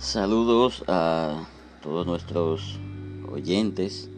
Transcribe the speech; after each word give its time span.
Saludos 0.00 0.82
a 0.88 1.46
todos 1.82 2.06
nuestros 2.06 2.78
oyentes. 3.30 4.08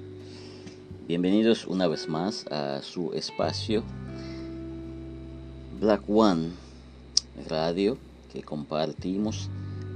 Bienvenidos 1.09 1.67
una 1.67 1.89
vez 1.89 2.09
más 2.09 2.47
a 2.53 2.83
su 2.83 3.13
espacio 3.15 3.83
Black 5.81 6.03
One 6.09 6.51
Radio 7.49 7.99
que 8.33 8.45
compartimos 8.45 9.51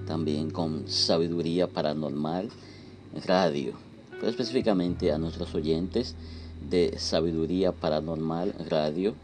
también 0.09 0.51
con 0.51 0.89
Sabiduría 0.89 1.69
Paranormal 1.69 2.51
Radio, 3.25 3.75
pero 4.11 4.29
específicamente 4.29 5.13
a 5.13 5.19
nuestros 5.19 5.55
oyentes 5.55 6.17
de 6.69 6.99
Sabiduría 6.99 7.71
Paranormal 7.71 8.57
Radio 8.69 9.15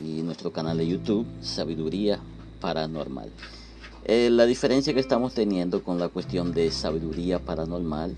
y 0.00 0.22
nuestro 0.22 0.54
canal 0.54 0.78
de 0.78 0.88
YouTube 0.88 1.26
Sabiduría 1.42 2.18
Paranormal. 2.62 3.30
Eh, 4.04 4.30
la 4.30 4.46
diferencia 4.46 4.94
que 4.94 5.00
estamos 5.00 5.34
teniendo 5.34 5.82
con 5.82 5.98
la 5.98 6.08
cuestión 6.08 6.52
de 6.52 6.70
sabiduría 6.70 7.38
paranormal 7.38 8.16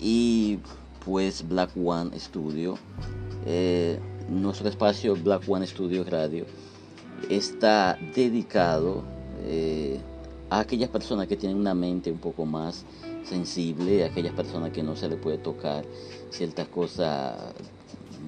y 0.00 0.58
pues 1.04 1.46
Black 1.48 1.70
One 1.76 2.18
Studio, 2.18 2.76
eh, 3.46 3.98
nuestro 4.28 4.68
espacio 4.68 5.14
Black 5.14 5.42
One 5.46 5.66
Studio 5.66 6.04
Radio 6.04 6.46
está 7.28 7.98
dedicado 8.14 9.02
eh, 9.44 10.00
a 10.50 10.60
aquellas 10.60 10.90
personas 10.90 11.28
que 11.28 11.36
tienen 11.36 11.58
una 11.58 11.74
mente 11.74 12.10
un 12.10 12.18
poco 12.18 12.44
más 12.44 12.84
sensible, 13.24 14.04
a 14.04 14.06
aquellas 14.08 14.34
personas 14.34 14.72
que 14.72 14.82
no 14.82 14.96
se 14.96 15.08
le 15.08 15.16
puede 15.16 15.38
tocar 15.38 15.84
ciertas 16.30 16.68
cosas 16.68 17.36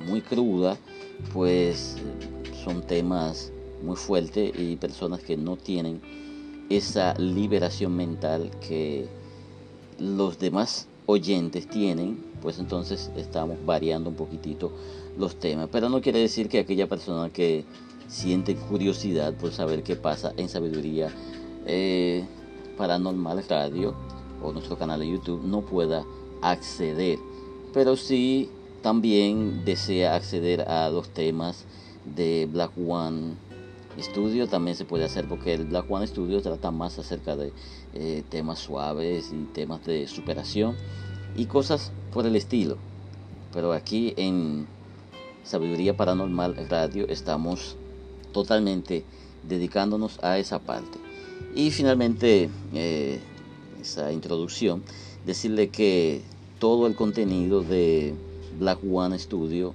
muy 0.07 0.21
crudas, 0.21 0.79
pues 1.33 1.97
son 2.65 2.83
temas 2.83 3.53
muy 3.83 3.97
fuertes 3.97 4.53
y 4.59 4.77
personas 4.77 5.21
que 5.21 5.37
no 5.37 5.57
tienen 5.57 6.01
esa 6.71 7.15
liberación 7.15 7.97
mental 7.97 8.51
que 8.67 9.07
los 9.99 10.39
demás 10.39 10.89
oyentes 11.07 11.69
tienen, 11.69 12.25
pues 12.41 12.59
entonces 12.59 13.11
estamos 13.17 13.57
variando 13.65 14.11
un 14.11 14.17
poquitito 14.17 14.73
los 15.19 15.37
temas. 15.37 15.69
Pero 15.71 15.89
no 15.89 16.01
quiere 16.01 16.21
decir 16.21 16.49
que 16.49 16.61
aquella 16.61 16.89
persona 16.89 17.31
que 17.31 17.65
siente 18.09 18.55
curiosidad 18.57 19.35
por 19.35 19.53
saber 19.53 19.83
qué 19.83 19.97
pasa 19.97 20.33
en 20.37 20.49
Sabiduría 20.49 21.11
eh, 21.67 22.25
Paranormal 22.77 23.45
Radio 23.49 23.95
o 24.43 24.53
nuestro 24.53 24.77
canal 24.77 25.01
de 25.01 25.11
YouTube 25.11 25.43
no 25.45 25.63
pueda 25.63 26.05
acceder. 26.43 27.19
Pero 27.73 27.97
sí 27.97 28.51
también 28.83 29.65
desea 29.65 30.15
acceder 30.15 30.63
a 30.63 30.91
los 30.91 31.09
temas 31.09 31.65
de 32.05 32.47
Black 32.51 32.73
One 32.77 33.35
Studio 33.99 34.49
también 34.49 34.77
se 34.77 34.85
puede 34.85 35.05
hacer 35.05 35.27
porque 35.29 35.55
el 35.55 35.67
Black 35.67 35.91
One 35.91 36.07
Studio 36.07 36.43
trata 36.43 36.71
más 36.71 36.99
acerca 36.99 37.37
de 37.37 37.53
eh, 37.95 38.23
temas 38.29 38.59
suaves 38.59 39.33
y 39.33 39.45
temas 39.53 39.85
de 39.85 40.07
superación 40.09 40.77
y 41.37 41.47
cosas 41.47 41.93
por 42.13 42.27
el 42.27 42.37
estilo. 42.37 42.77
Pero 43.53 43.73
aquí 43.73 44.15
en 44.17 44.67
Sabiduría 45.45 45.97
Paranormal 45.97 46.69
Radio 46.69 47.07
estamos 47.09 47.77
totalmente 48.33 49.05
dedicándonos 49.43 50.23
a 50.23 50.39
esa 50.39 50.59
parte. 50.59 50.99
Y 51.55 51.71
finalmente, 51.71 52.51
eh, 52.73 53.21
esa 53.81 54.13
introducción, 54.13 54.83
decirle 55.25 55.69
que 55.69 56.23
todo 56.59 56.87
el 56.87 56.95
contenido 56.97 57.63
de 57.63 58.15
Black 58.59 58.79
One 58.91 59.19
Studio 59.19 59.75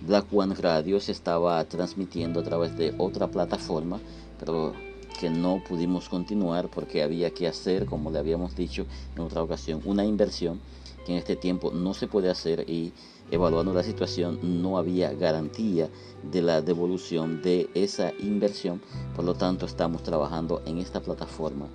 Black 0.00 0.26
One 0.32 0.54
Radio 0.54 1.00
se 1.00 1.12
estaba 1.12 1.62
transmitiendo 1.64 2.40
a 2.40 2.44
través 2.44 2.76
de 2.76 2.94
otra 2.98 3.28
plataforma, 3.28 4.00
pero 4.38 4.72
que 5.18 5.30
no 5.30 5.62
pudimos 5.68 6.08
continuar 6.08 6.68
porque 6.68 7.02
había 7.02 7.30
que 7.30 7.48
hacer, 7.48 7.86
como 7.86 8.10
le 8.10 8.18
habíamos 8.18 8.54
dicho 8.54 8.86
en 9.16 9.22
otra 9.22 9.42
ocasión, 9.42 9.82
una 9.84 10.04
inversión 10.04 10.60
que 11.04 11.12
en 11.12 11.18
este 11.18 11.34
tiempo 11.34 11.72
no 11.72 11.94
se 11.94 12.06
puede 12.06 12.30
hacer 12.30 12.68
y 12.70 12.92
evaluando 13.30 13.74
la 13.74 13.82
situación 13.82 14.62
no 14.62 14.78
había 14.78 15.12
garantía 15.12 15.88
de 16.22 16.42
la 16.42 16.62
devolución 16.62 17.42
de 17.42 17.68
esa 17.74 18.12
inversión, 18.20 18.80
por 19.16 19.24
lo 19.24 19.34
tanto 19.34 19.66
estamos 19.66 20.02
trabajando 20.02 20.62
en 20.66 20.78
esta 20.78 21.00
plataforma 21.00 21.66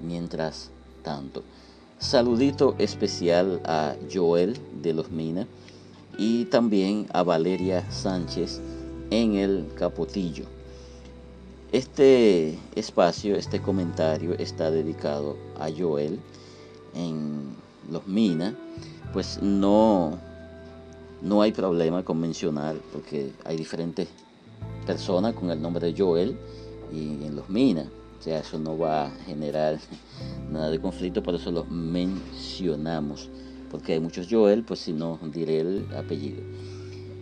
mientras 0.00 0.70
tanto. 1.02 1.42
Saludito 1.98 2.74
especial 2.78 3.60
a 3.64 3.96
Joel 4.12 4.58
de 4.82 4.94
los 4.94 5.10
Minas 5.10 5.46
y 6.18 6.46
también 6.46 7.06
a 7.12 7.22
Valeria 7.22 7.90
Sánchez 7.90 8.60
en 9.10 9.34
el 9.34 9.66
Capotillo. 9.74 10.44
Este 11.72 12.58
espacio, 12.74 13.36
este 13.36 13.60
comentario 13.60 14.34
está 14.34 14.70
dedicado 14.70 15.36
a 15.58 15.68
Joel 15.76 16.20
en 16.94 17.54
Los 17.90 18.06
Minas, 18.06 18.54
pues 19.12 19.40
no, 19.42 20.18
no 21.22 21.42
hay 21.42 21.52
problema 21.52 22.04
con 22.04 22.20
mencionar 22.20 22.76
porque 22.92 23.32
hay 23.44 23.56
diferentes 23.56 24.08
personas 24.86 25.34
con 25.34 25.50
el 25.50 25.60
nombre 25.60 25.92
de 25.92 26.00
Joel 26.00 26.38
y 26.92 27.24
en 27.24 27.36
Los 27.36 27.48
Minas. 27.48 27.86
O 28.18 28.22
sea, 28.22 28.40
eso 28.40 28.58
no 28.58 28.78
va 28.78 29.06
a 29.06 29.10
generar 29.26 29.78
nada 30.50 30.70
de 30.70 30.80
conflicto, 30.80 31.22
por 31.22 31.34
eso 31.34 31.50
lo 31.50 31.64
mencionamos 31.64 33.28
porque 33.70 33.94
hay 33.94 34.00
muchos 34.00 34.28
Joel, 34.30 34.62
pues 34.62 34.80
si 34.80 34.92
no 34.92 35.18
diré 35.32 35.60
el 35.60 35.86
apellido. 35.96 36.42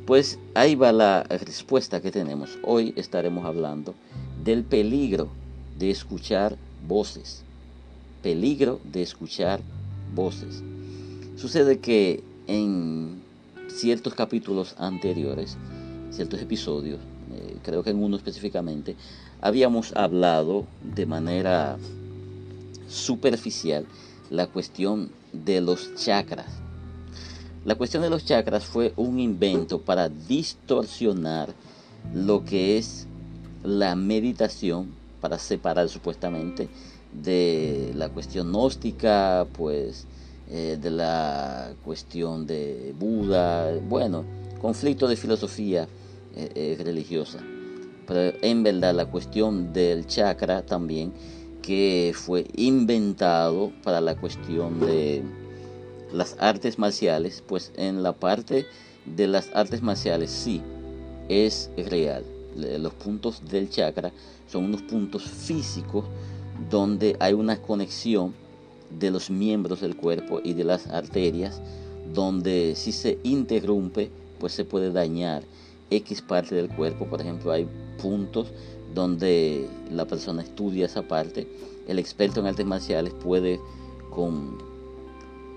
Pues 0.07 0.39
ahí 0.55 0.75
va 0.75 0.93
la 0.93 1.23
respuesta 1.23 2.01
que 2.01 2.11
tenemos. 2.11 2.59
Hoy 2.63 2.93
estaremos 2.97 3.45
hablando 3.47 3.95
del 4.45 4.65
peligro 4.65 5.29
de 5.79 5.91
escuchar 5.91 6.57
voces. 6.87 7.43
Peligro 8.23 8.81
de 8.85 9.03
escuchar 9.03 9.61
voces. 10.15 10.63
Sucede 11.37 11.79
que 11.79 12.23
en 12.47 13.23
ciertos 13.69 14.15
capítulos 14.15 14.75
anteriores, 14.79 15.57
ciertos 16.11 16.41
episodios, 16.41 17.01
eh, 17.33 17.57
creo 17.63 17.83
que 17.83 17.91
en 17.91 18.03
uno 18.03 18.17
específicamente, 18.17 18.97
habíamos 19.41 19.95
hablado 19.97 20.67
de 20.83 21.07
manera 21.07 21.77
superficial 22.89 23.87
la 24.31 24.47
cuestión 24.47 25.11
de 25.45 25.61
los 25.61 25.95
chakras. 25.97 26.47
La 27.65 27.75
cuestión 27.75 28.03
de 28.03 28.11
los 28.11 28.25
chakras 28.25 28.65
fue 28.65 28.93
un 28.97 29.19
invento 29.19 29.81
para 29.81 30.09
distorsionar 30.09 31.55
lo 32.13 32.45
que 32.45 32.77
es 32.77 33.07
la 33.63 33.97
meditación, 33.97 34.95
para 35.21 35.39
separar 35.39 35.89
supuestamente 35.89 36.69
de 37.13 37.93
la 37.95 38.11
cuestión 38.11 38.51
gnóstica, 38.51 39.47
pues 39.57 40.07
eh, 40.51 40.77
de 40.81 40.91
la 40.91 41.73
cuestión 41.83 42.47
de 42.47 42.95
Buda, 42.99 43.73
bueno, 43.89 44.25
conflicto 44.61 45.09
de 45.09 45.17
filosofía 45.17 45.89
eh, 46.37 46.51
eh, 46.55 46.83
religiosa. 46.85 47.39
Pero 48.07 48.37
en 48.43 48.63
verdad 48.63 48.95
la 48.95 49.07
cuestión 49.07 49.73
del 49.73 50.07
chakra 50.07 50.61
también 50.61 51.15
que 51.65 52.13
fue 52.15 52.47
inventado 52.57 53.73
para 53.83 54.03
la 54.03 54.17
cuestión 54.17 54.81
de 54.81 55.23
las 56.13 56.37
artes 56.39 56.79
marciales, 56.79 57.43
pues 57.47 57.73
en 57.77 58.03
la 58.03 58.13
parte 58.13 58.67
de 59.07 59.27
las 59.27 59.49
artes 59.55 59.83
marciales 59.83 60.31
sí 60.31 60.61
es 61.31 61.71
real. 61.77 62.23
Los 62.55 62.93
puntos 62.93 63.43
del 63.49 63.71
chakra 63.71 64.13
son 64.47 64.65
unos 64.67 64.83
puntos 64.83 65.23
físicos 65.23 66.05
donde 66.71 67.17
hay 67.19 67.33
una 67.33 67.57
conexión 67.57 68.35
de 68.91 69.11
los 69.11 69.31
miembros 69.31 69.81
del 69.81 69.97
cuerpo 69.97 70.41
y 70.45 70.53
de 70.53 70.65
las 70.65 70.87
arterias, 70.89 71.63
donde 72.13 72.75
si 72.77 72.93
se 72.93 73.19
interrumpe, 73.23 74.11
pues 74.39 74.53
se 74.53 74.67
puede 74.67 74.93
dañar 74.93 75.43
X 75.91 76.21
parte 76.21 76.55
del 76.55 76.69
cuerpo. 76.69 77.07
Por 77.07 77.23
ejemplo, 77.23 77.53
hay 77.53 77.67
puntos 78.01 78.53
donde 78.95 79.69
la 79.91 80.07
persona 80.07 80.43
estudia 80.43 80.87
esa 80.87 81.03
parte, 81.03 81.49
el 81.89 81.99
experto 81.99 82.41
en 82.41 82.47
artes 82.47 82.65
marciales 82.65 83.13
puede 83.13 83.61
con 84.11 84.59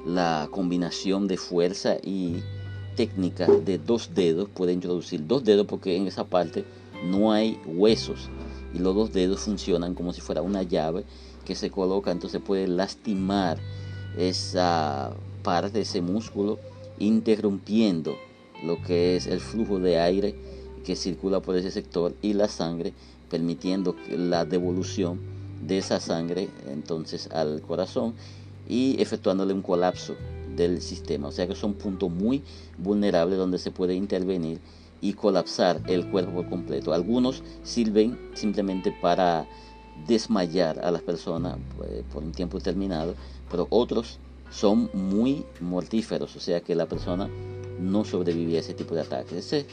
la 0.06 0.48
combinación 0.52 1.28
de 1.28 1.38
fuerza 1.38 1.98
y 2.02 2.42
técnica 2.96 3.46
de 3.48 3.78
dos 3.78 4.12
dedos, 4.16 4.50
puede 4.50 4.74
introducir 4.74 5.26
dos 5.28 5.44
dedos 5.44 5.68
porque 5.68 5.96
en 5.96 6.08
esa 6.08 6.26
parte 6.26 6.66
no 7.06 7.32
hay 7.32 7.60
huesos. 7.66 8.30
Y 8.74 8.80
los 8.80 8.96
dos 8.96 9.14
dedos 9.14 9.42
funcionan 9.42 9.94
como 9.94 10.14
si 10.14 10.22
fuera 10.22 10.42
una 10.42 10.64
llave 10.64 11.06
que 11.46 11.56
se 11.56 11.70
coloca, 11.70 12.12
entonces 12.12 12.42
puede 12.42 12.68
lastimar 12.68 13.58
esa 14.18 15.14
parte, 15.44 15.82
ese 15.82 16.02
músculo, 16.02 16.60
interrumpiendo 17.00 18.16
lo 18.64 18.82
que 18.82 19.16
es 19.16 19.28
el 19.28 19.40
flujo 19.40 19.80
de 19.80 20.00
aire 20.00 20.36
que 20.84 20.96
circula 20.96 21.42
por 21.42 21.56
ese 21.56 21.70
sector 21.70 22.16
y 22.22 22.34
la 22.34 22.48
sangre 22.48 22.94
permitiendo 23.30 23.96
la 24.10 24.46
devolución 24.46 25.20
de 25.62 25.80
esa 25.80 26.00
sangre 26.00 26.50
entonces 26.68 27.30
al 27.32 27.62
corazón 27.62 28.14
y 28.68 29.02
efectuándole 29.02 29.54
un 29.54 29.62
colapso 29.62 30.16
del 30.56 30.82
sistema. 30.82 31.28
O 31.28 31.32
sea 31.32 31.48
que 31.48 31.56
son 31.56 31.74
puntos 31.74 32.12
muy 32.12 32.44
vulnerables 32.78 33.38
donde 33.38 33.58
se 33.58 33.72
puede 33.72 33.96
intervenir 33.96 34.60
y 35.02 35.14
colapsar 35.14 35.82
el 35.88 36.10
cuerpo 36.10 36.34
por 36.34 36.50
completo. 36.50 36.94
Algunos 36.94 37.44
sirven 37.64 38.18
simplemente 38.34 38.92
para 38.92 39.48
desmayar 40.08 40.80
a 40.80 40.92
las 40.92 41.02
personas 41.02 41.58
eh, 41.88 42.04
por 42.12 42.24
un 42.24 42.32
tiempo 42.32 42.58
determinado, 42.58 43.16
pero 43.50 43.68
otros 43.70 44.20
son 44.52 44.90
muy 44.94 45.46
mortíferos, 45.60 46.36
o 46.36 46.40
sea 46.40 46.62
que 46.62 46.76
la 46.76 46.86
persona 46.86 47.30
no 47.80 48.06
sobrevivía 48.06 48.58
a 48.58 48.62
ese 48.62 48.74
tipo 48.74 48.96
de 48.96 49.02
ataques. 49.02 49.66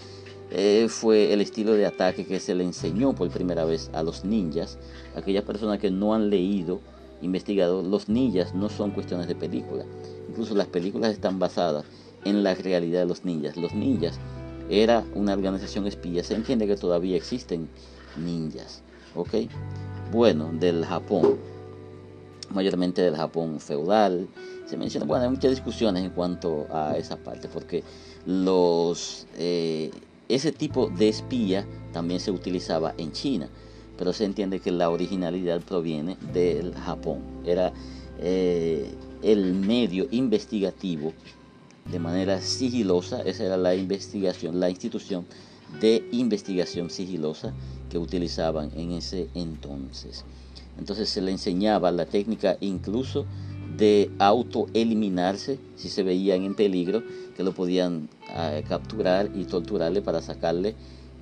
Eh, 0.51 0.87
fue 0.89 1.33
el 1.33 1.41
estilo 1.41 1.73
de 1.73 1.87
ataque 1.87 2.27
que 2.27 2.41
se 2.41 2.55
le 2.55 2.65
enseñó 2.65 3.15
por 3.15 3.29
primera 3.31 3.65
vez 3.65 3.91
a 3.93 4.03
los 4.03 4.25
ninjas, 4.25 4.79
aquellas 5.17 5.45
personas 5.45 5.79
que 5.79 5.91
no 5.91 6.15
han 6.15 6.31
leído, 6.31 6.81
investigado, 7.23 7.83
los 7.83 8.09
ninjas 8.09 8.55
no 8.55 8.69
son 8.69 8.91
cuestiones 8.91 9.27
de 9.27 9.35
película, 9.35 9.85
incluso 10.29 10.55
las 10.55 10.67
películas 10.67 11.13
están 11.13 11.39
basadas 11.39 11.85
en 12.25 12.43
la 12.43 12.55
realidad 12.55 13.01
de 13.01 13.07
los 13.07 13.25
ninjas. 13.25 13.57
Los 13.57 13.75
ninjas 13.75 14.19
era 14.69 15.05
una 15.15 15.35
organización 15.35 15.87
espía, 15.87 16.25
se 16.25 16.35
entiende 16.35 16.67
que 16.67 16.77
todavía 16.77 17.17
existen 17.17 17.69
ninjas, 18.17 18.83
¿ok? 19.15 19.35
Bueno, 20.13 20.51
del 20.53 20.85
Japón, 20.85 21.39
mayormente 22.51 23.03
del 23.03 23.17
Japón 23.17 23.61
feudal, 23.61 24.29
se 24.67 24.77
menciona, 24.77 25.07
bueno, 25.07 25.25
hay 25.25 25.31
muchas 25.31 25.51
discusiones 25.51 26.05
en 26.05 26.11
cuanto 26.11 26.67
a 26.71 26.97
esa 26.97 27.17
parte, 27.17 27.49
porque 27.49 27.83
los, 28.27 29.27
eh, 29.37 29.91
ese 30.29 30.53
tipo 30.53 30.89
de 30.89 31.09
espía 31.09 31.67
también 31.93 32.21
se 32.21 32.31
utilizaba 32.31 32.95
en 32.99 33.13
China, 33.13 33.49
pero 33.97 34.13
se 34.13 34.25
entiende 34.25 34.61
que 34.61 34.71
la 34.71 34.91
originalidad 34.91 35.61
proviene 35.61 36.17
del 36.33 36.75
Japón, 36.75 37.21
era 37.45 37.73
eh, 38.19 38.91
el 39.23 39.55
medio 39.55 40.07
investigativo 40.11 41.13
de 41.91 41.99
manera 41.99 42.41
sigilosa, 42.41 43.23
esa 43.23 43.45
era 43.45 43.57
la 43.57 43.75
investigación, 43.75 44.59
la 44.59 44.71
institución 44.71 45.27
de 45.81 46.07
investigación 46.13 46.91
sigilosa 46.91 47.53
que 47.91 47.99
utilizaban 47.99 48.71
en 48.77 48.93
ese 48.93 49.29
entonces. 49.35 50.25
Entonces 50.79 51.09
se 51.09 51.21
le 51.21 51.31
enseñaba 51.31 51.91
la 51.93 52.07
técnica 52.07 52.57
incluso 52.61 53.27
de 53.77 54.11
autoeliminarse 54.19 55.59
si 55.77 55.89
se 55.89 56.03
veían 56.03 56.43
en 56.45 56.55
peligro, 56.55 57.03
que 57.37 57.43
lo 57.43 57.53
podían 57.53 58.09
ah, 58.31 58.61
capturar 58.69 59.31
y 59.35 59.45
torturarle 59.45 60.03
para 60.03 60.23
sacarle 60.23 60.75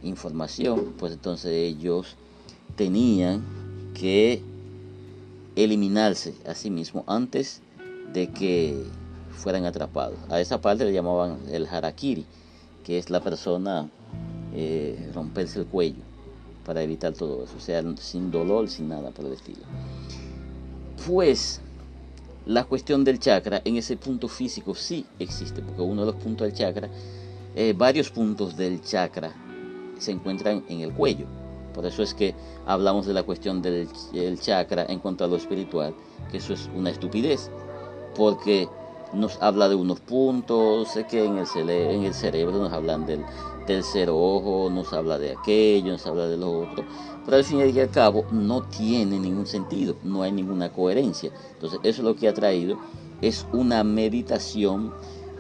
información, 0.02 0.94
pues 0.98 1.12
entonces 1.12 1.52
ellos 1.52 2.16
tenían 2.76 3.42
que 3.94 4.42
eliminarse 5.56 6.34
a 6.46 6.54
sí 6.54 6.70
mismos 6.70 7.04
antes 7.06 7.60
de 8.12 8.28
que 8.28 8.82
fueran 9.30 9.64
atrapados. 9.64 10.18
A 10.28 10.40
esa 10.40 10.60
parte 10.60 10.84
le 10.84 10.92
llamaban 10.92 11.38
el 11.50 11.66
harakiri, 11.66 12.26
que 12.84 12.98
es 12.98 13.10
la 13.10 13.20
persona 13.20 13.88
eh, 14.54 15.10
romperse 15.14 15.60
el 15.60 15.66
cuello 15.66 16.02
para 16.64 16.82
evitar 16.82 17.12
todo 17.12 17.44
eso, 17.44 17.54
o 17.56 17.60
sea, 17.60 17.82
sin 17.96 18.30
dolor, 18.30 18.68
sin 18.68 18.88
nada 18.88 19.10
por 19.10 19.26
el 19.26 19.32
estilo. 19.32 19.62
Pues 21.06 21.60
la 22.46 22.64
cuestión 22.64 23.04
del 23.04 23.18
chakra 23.18 23.62
en 23.64 23.76
ese 23.76 23.96
punto 23.96 24.28
físico 24.28 24.74
sí 24.74 25.06
existe, 25.18 25.62
porque 25.62 25.82
uno 25.82 26.04
de 26.04 26.12
los 26.12 26.22
puntos 26.22 26.46
del 26.46 26.56
chakra, 26.56 26.88
eh, 27.54 27.74
varios 27.76 28.10
puntos 28.10 28.56
del 28.56 28.82
chakra 28.82 29.32
se 29.98 30.10
encuentran 30.10 30.64
en 30.68 30.80
el 30.80 30.92
cuello. 30.92 31.26
Por 31.74 31.86
eso 31.86 32.02
es 32.02 32.12
que 32.12 32.34
hablamos 32.66 33.06
de 33.06 33.14
la 33.14 33.22
cuestión 33.22 33.62
del 33.62 33.88
chakra 34.40 34.84
en 34.88 34.98
cuanto 34.98 35.24
a 35.24 35.28
lo 35.28 35.36
espiritual, 35.36 35.94
que 36.30 36.38
eso 36.38 36.52
es 36.52 36.68
una 36.74 36.90
estupidez, 36.90 37.50
porque 38.14 38.68
nos 39.12 39.40
habla 39.42 39.68
de 39.68 39.74
unos 39.74 40.00
puntos, 40.00 40.88
sé 40.88 41.06
que 41.06 41.24
en 41.24 41.38
el, 41.38 41.70
en 41.70 42.04
el 42.04 42.14
cerebro 42.14 42.58
nos 42.58 42.72
hablan 42.72 43.06
del 43.06 43.24
tercer 43.66 44.10
ojo, 44.10 44.70
nos 44.70 44.92
habla 44.92 45.18
de 45.18 45.32
aquello, 45.32 45.92
nos 45.92 46.06
habla 46.06 46.26
de 46.26 46.36
lo 46.36 46.60
otro, 46.60 46.84
pero 47.24 47.36
al 47.36 47.44
fin 47.44 47.60
y 47.60 47.80
al 47.80 47.90
cabo 47.90 48.24
no 48.30 48.62
tiene 48.62 49.18
ningún 49.18 49.46
sentido, 49.46 49.96
no 50.02 50.22
hay 50.22 50.32
ninguna 50.32 50.72
coherencia. 50.72 51.32
Entonces 51.54 51.80
eso 51.82 52.02
es 52.02 52.04
lo 52.04 52.16
que 52.16 52.28
ha 52.28 52.34
traído, 52.34 52.78
es 53.20 53.46
una 53.52 53.84
meditación 53.84 54.92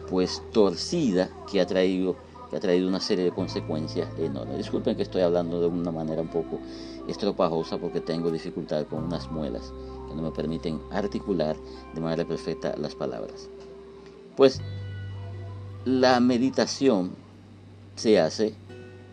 pues 0.08 0.42
torcida 0.52 1.30
que 1.50 1.60
ha 1.60 1.66
traído 1.66 2.16
que 2.52 2.58
ha 2.58 2.60
traído 2.60 2.86
una 2.86 3.00
serie 3.00 3.24
de 3.24 3.30
consecuencias 3.32 4.10
enormes. 4.18 4.58
Disculpen 4.58 4.94
que 4.94 5.04
estoy 5.04 5.22
hablando 5.22 5.58
de 5.58 5.68
una 5.68 5.90
manera 5.90 6.20
un 6.20 6.28
poco 6.28 6.60
estropajosa 7.08 7.78
porque 7.78 8.02
tengo 8.02 8.30
dificultad 8.30 8.86
con 8.88 9.04
unas 9.04 9.30
muelas 9.30 9.72
que 10.06 10.14
no 10.14 10.20
me 10.20 10.32
permiten 10.32 10.78
articular 10.90 11.56
de 11.94 12.00
manera 12.02 12.26
perfecta 12.26 12.74
las 12.76 12.94
palabras. 12.94 13.48
Pues 14.36 14.60
la 15.86 16.20
meditación 16.20 17.16
se 18.02 18.18
hace 18.18 18.52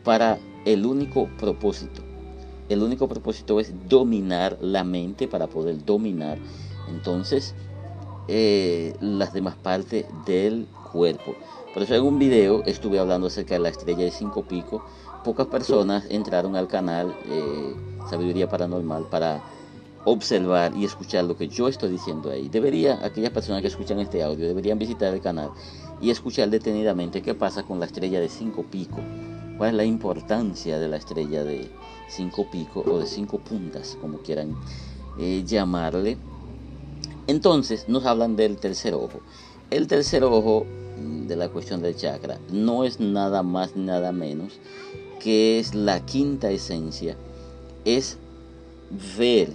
para 0.03 0.39
el 0.65 0.86
único 0.86 1.30
propósito. 1.38 2.01
El 2.69 2.81
único 2.81 3.07
propósito 3.07 3.59
es 3.59 3.71
dominar 3.88 4.57
la 4.62 4.83
mente 4.83 5.27
para 5.27 5.47
poder 5.47 5.86
dominar 5.86 6.39
entonces 6.89 7.53
eh, 8.27 8.95
las 9.00 9.31
demás 9.31 9.56
partes 9.56 10.06
del 10.25 10.68
cuerpo. 10.91 11.36
Por 11.74 11.83
eso 11.83 11.94
en 11.94 12.03
un 12.03 12.18
video 12.18 12.63
estuve 12.65 12.97
hablando 12.97 13.27
acerca 13.27 13.53
de 13.53 13.59
la 13.59 13.69
estrella 13.69 14.06
de 14.06 14.12
cinco 14.12 14.44
picos. 14.44 14.81
Pocas 15.24 15.47
personas 15.47 16.06
entraron 16.09 16.56
al 16.56 16.68
canal 16.68 17.15
eh, 17.25 17.75
Sabiduría 18.09 18.50
Paranormal 18.50 19.06
para 19.09 19.44
observar 20.06 20.75
y 20.75 20.86
escuchar 20.86 21.25
lo 21.25 21.38
que 21.38 21.47
yo 21.47 21.68
estoy 21.68 21.91
diciendo 21.91 22.31
ahí. 22.31 22.50
Debería, 22.50 23.00
aquellas 23.03 23.31
personas 23.31 23.62
que 23.62 23.68
escuchan 23.68 24.00
este 24.00 24.24
audio, 24.24 24.47
deberían 24.47 24.80
visitar 24.80 25.13
el 25.13 25.21
canal 25.21 25.51
y 26.01 26.10
escuchar 26.10 26.50
detenidamente 26.50 27.22
qué 27.22 27.34
pasa 27.36 27.63
con 27.63 27.80
la 27.80 27.86
estrella 27.86 28.19
de 28.19 28.30
cinco 28.30 28.63
picos. 28.63 29.01
Cuál 29.57 29.72
es 29.72 29.75
la 29.75 29.86
importancia 29.86 30.80
de 30.80 30.88
la 30.88 30.98
estrella 30.98 31.44
de 31.44 31.69
cinco 32.07 32.48
picos 32.50 32.88
o 32.88 33.00
de 33.00 33.07
cinco 33.07 33.40
puntas, 33.40 33.98
como 34.00 34.19
quieran 34.19 34.56
eh, 35.19 35.44
llamarle. 35.46 36.18
Entonces 37.28 37.88
nos 37.88 38.06
hablan 38.06 38.36
del 38.36 38.57
tercer 38.57 38.94
ojo. 38.94 39.19
El 39.69 39.88
tercer 39.88 40.24
ojo 40.24 40.66
mm, 40.98 41.28
de 41.28 41.36
la 41.36 41.50
cuestión 41.50 41.81
del 41.81 41.96
chakra 41.96 42.40
no 42.51 42.86
es 42.86 43.00
nada 43.00 43.44
más 43.44 43.75
ni 43.75 43.84
nada 43.84 44.12
menos 44.12 44.60
que 45.19 45.60
es 45.60 45.75
la 45.75 46.06
quinta 46.06 46.50
esencia, 46.50 47.18
es 47.86 48.18
ver 49.18 49.51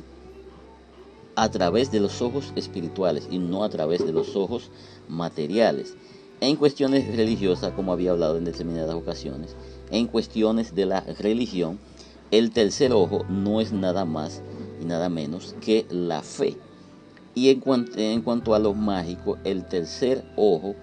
a 1.35 1.51
través 1.51 1.91
de 1.91 2.01
los 2.01 2.23
ojos 2.23 2.53
espirituales 2.55 3.27
y 3.31 3.39
no 3.39 3.65
a 3.65 3.71
través 3.71 4.05
de 4.07 4.13
los 4.13 4.37
ojos 4.37 4.71
materiales. 5.09 5.97
En 6.41 6.57
cuestiones 6.57 7.17
religiosas, 7.17 7.73
como 7.73 7.93
había 7.93 8.11
hablado 8.11 8.37
en 8.37 8.45
determinadas 8.45 8.95
ocasiones, 8.95 9.55
en 9.91 10.07
cuestiones 10.07 10.75
de 10.75 10.87
la 10.87 11.01
religión, 11.01 11.79
el 12.31 12.51
tercer 12.51 12.93
ojo 12.93 13.25
no 13.29 13.61
es 13.61 13.73
nada 13.73 14.05
más 14.05 14.43
y 14.81 14.85
nada 14.85 15.09
menos 15.09 15.55
que 15.61 15.87
la 15.91 16.23
fe. 16.23 16.57
Y 17.35 17.51
en 17.51 17.61
cuanto, 17.61 17.99
en 17.99 18.23
cuanto 18.23 18.55
a 18.55 18.59
lo 18.59 18.75
mágico, 18.75 19.39
el 19.45 19.65
tercer 19.67 20.25
ojo 20.37 20.75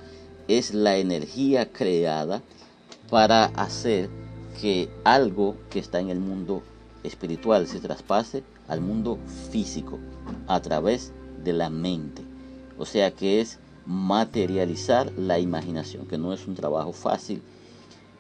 es 0.48 0.74
la 0.74 0.98
energía 0.98 1.72
creada 1.72 2.42
para 3.10 3.46
hacer 3.46 4.10
que 4.60 4.90
algo 5.04 5.56
que 5.70 5.80
está 5.80 6.00
en 6.00 6.10
el 6.10 6.20
mundo 6.20 6.64
espiritual 7.04 7.68
se 7.68 7.80
traspase 7.80 8.44
al 8.68 8.82
mundo 8.82 9.18
físico 9.52 10.00
a 10.48 10.62
través 10.62 11.12
de 11.44 11.54
la 11.54 11.70
mente. 11.70 12.22
O 12.78 12.86
sea 12.86 13.12
que 13.12 13.42
es 13.42 13.60
materializar 13.86 15.12
la 15.18 15.40
imaginación, 15.40 16.06
que 16.06 16.18
no 16.18 16.34
es 16.34 16.48
un 16.48 16.56
trabajo 16.56 16.94
fácil. 16.94 17.42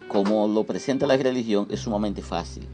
Como 0.08 0.48
lo 0.48 0.64
presenta 0.66 1.08
la 1.08 1.18
religión 1.18 1.68
es 1.70 1.82
sumamente 1.82 2.22
fácil, 2.22 2.68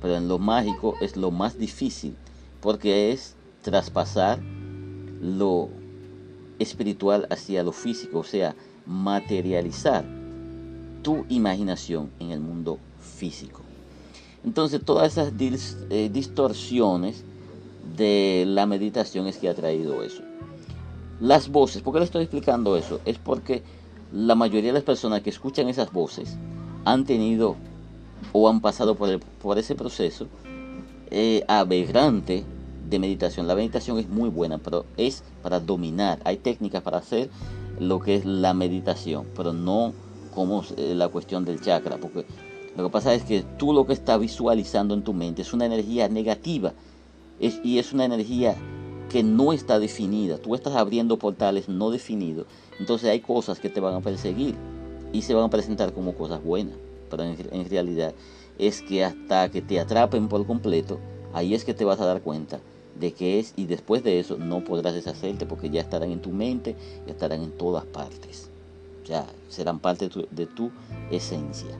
pero 0.00 0.16
en 0.16 0.28
lo 0.28 0.38
mágico 0.38 0.94
es 1.00 1.16
lo 1.16 1.30
más 1.30 1.58
difícil, 1.58 2.16
porque 2.60 3.12
es 3.12 3.36
traspasar 3.62 4.40
lo 5.20 5.68
espiritual 6.58 7.26
hacia 7.30 7.62
lo 7.62 7.72
físico, 7.72 8.20
o 8.20 8.24
sea, 8.24 8.54
materializar 8.86 10.04
tu 11.02 11.24
imaginación 11.28 12.10
en 12.18 12.30
el 12.30 12.40
mundo 12.40 12.78
físico. 13.00 13.60
Entonces 14.44 14.84
todas 14.84 15.12
esas 15.12 15.32
eh, 15.38 16.10
distorsiones 16.12 17.24
de 17.96 18.44
la 18.46 18.66
meditación 18.66 19.26
es 19.26 19.38
que 19.38 19.48
ha 19.48 19.54
traído 19.54 20.02
eso. 20.02 20.22
Las 21.20 21.48
voces, 21.48 21.82
¿por 21.82 21.92
qué 21.92 22.00
le 22.00 22.06
estoy 22.06 22.22
explicando 22.22 22.76
eso? 22.76 23.00
Es 23.04 23.18
porque 23.18 23.62
la 24.12 24.34
mayoría 24.34 24.70
de 24.70 24.74
las 24.74 24.82
personas 24.82 25.22
que 25.22 25.30
escuchan 25.30 25.68
esas 25.68 25.92
voces 25.92 26.36
han 26.84 27.04
tenido 27.04 27.56
o 28.32 28.48
han 28.48 28.60
pasado 28.60 28.96
por, 28.96 29.58
ese 29.58 29.74
proceso 29.74 30.26
eh, 31.10 31.44
aberrante 31.46 32.44
de 32.88 32.98
meditación. 32.98 33.46
La 33.46 33.54
meditación 33.54 33.98
es 33.98 34.08
muy 34.08 34.28
buena, 34.28 34.58
pero 34.58 34.86
es 34.96 35.22
para 35.42 35.60
dominar. 35.60 36.20
Hay 36.24 36.38
técnicas 36.38 36.82
para 36.82 36.98
hacer 36.98 37.30
lo 37.78 38.00
que 38.00 38.16
es 38.16 38.24
la 38.24 38.54
meditación, 38.54 39.26
pero 39.36 39.52
no 39.52 39.92
como 40.34 40.64
eh, 40.76 40.94
la 40.96 41.08
cuestión 41.08 41.44
del 41.44 41.60
chakra, 41.60 41.96
porque 41.96 42.24
lo 42.76 42.84
que 42.84 42.90
pasa 42.90 43.14
es 43.14 43.22
que 43.22 43.44
tú 43.56 43.72
lo 43.72 43.86
que 43.86 43.92
estás 43.92 44.18
visualizando 44.18 44.94
en 44.94 45.02
tu 45.02 45.12
mente 45.12 45.42
es 45.42 45.52
una 45.52 45.66
energía 45.66 46.08
negativa 46.08 46.72
y 47.38 47.78
es 47.78 47.92
una 47.92 48.04
energía 48.04 48.56
que 49.14 49.22
no 49.22 49.52
está 49.52 49.78
definida. 49.78 50.38
Tú 50.38 50.56
estás 50.56 50.74
abriendo 50.74 51.20
portales 51.20 51.68
no 51.68 51.92
definidos. 51.92 52.46
Entonces 52.80 53.08
hay 53.08 53.20
cosas 53.20 53.60
que 53.60 53.70
te 53.70 53.78
van 53.78 53.94
a 53.94 54.00
perseguir 54.00 54.56
y 55.12 55.22
se 55.22 55.34
van 55.34 55.44
a 55.44 55.50
presentar 55.50 55.92
como 55.92 56.16
cosas 56.16 56.42
buenas. 56.42 56.74
Pero 57.08 57.22
en, 57.22 57.70
realidad 57.70 58.12
es 58.58 58.82
que 58.82 59.04
hasta 59.04 59.48
que 59.52 59.62
te 59.62 59.78
atrapen 59.78 60.26
por 60.26 60.44
completo, 60.44 60.98
ahí 61.32 61.54
es 61.54 61.64
que 61.64 61.74
te 61.74 61.84
vas 61.84 62.00
a 62.00 62.06
dar 62.06 62.22
cuenta 62.22 62.58
de 62.98 63.12
que 63.12 63.38
es 63.38 63.54
y 63.54 63.66
después 63.66 64.02
de 64.02 64.18
eso 64.18 64.36
no 64.36 64.64
podrás 64.64 64.94
deshacerte 64.94 65.46
porque 65.46 65.70
ya 65.70 65.80
estarán 65.80 66.10
en 66.10 66.20
tu 66.20 66.30
mente, 66.30 66.74
ya 67.06 67.12
estarán 67.12 67.40
en 67.44 67.52
todas 67.52 67.84
partes. 67.84 68.50
Ya 69.04 69.26
serán 69.48 69.78
parte 69.78 70.10
de 70.28 70.46
tu 70.46 70.72
esencia. 71.12 71.70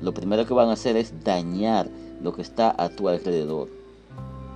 Lo 0.00 0.12
primero 0.12 0.46
que 0.46 0.54
van 0.54 0.68
a 0.68 0.72
hacer 0.72 0.96
es 0.96 1.22
dañar 1.22 1.88
lo 2.20 2.34
que 2.34 2.42
está 2.42 2.74
a 2.76 2.88
tu 2.88 3.08
alrededor. 3.08 3.68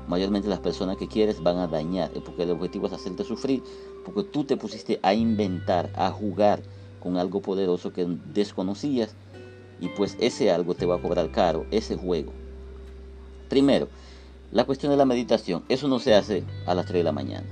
Mayormente 0.09 0.49
las 0.49 0.61
personas 0.61 0.97
que 0.97 1.09
quieres 1.09 1.43
van 1.43 1.59
a 1.59 1.67
dañar, 1.67 2.11
porque 2.25 2.45
el 2.45 2.51
objetivo 2.51 2.87
es 2.87 2.93
hacerte 2.93 3.25
sufrir, 3.25 3.63
porque 4.05 4.23
tú 4.23 4.45
te 4.45 4.57
pusiste 4.57 5.01
a 5.03 5.15
inventar, 5.15 5.91
a 5.97 6.11
jugar 6.11 6.63
con 7.01 7.17
algo 7.17 7.41
poderoso 7.43 7.93
que 7.93 8.07
desconocías 8.33 9.15
y 9.81 9.89
pues 9.89 10.17
ese 10.21 10.51
algo 10.51 10.75
te 10.75 10.87
va 10.87 10.97
a 10.97 11.03
cobrar 11.03 11.31
caro, 11.31 11.67
ese 11.71 11.97
juego. 11.97 12.33
Primero, 13.49 13.89
la 14.53 14.65
cuestión 14.65 14.91
de 14.91 14.97
la 14.97 15.05
meditación, 15.05 15.65
eso 15.69 15.89
no 15.89 15.99
se 15.99 16.15
hace 16.15 16.45
a 16.67 16.75
las 16.75 16.87
3 16.87 17.01
de 17.01 17.05
la 17.05 17.13
mañana. 17.13 17.47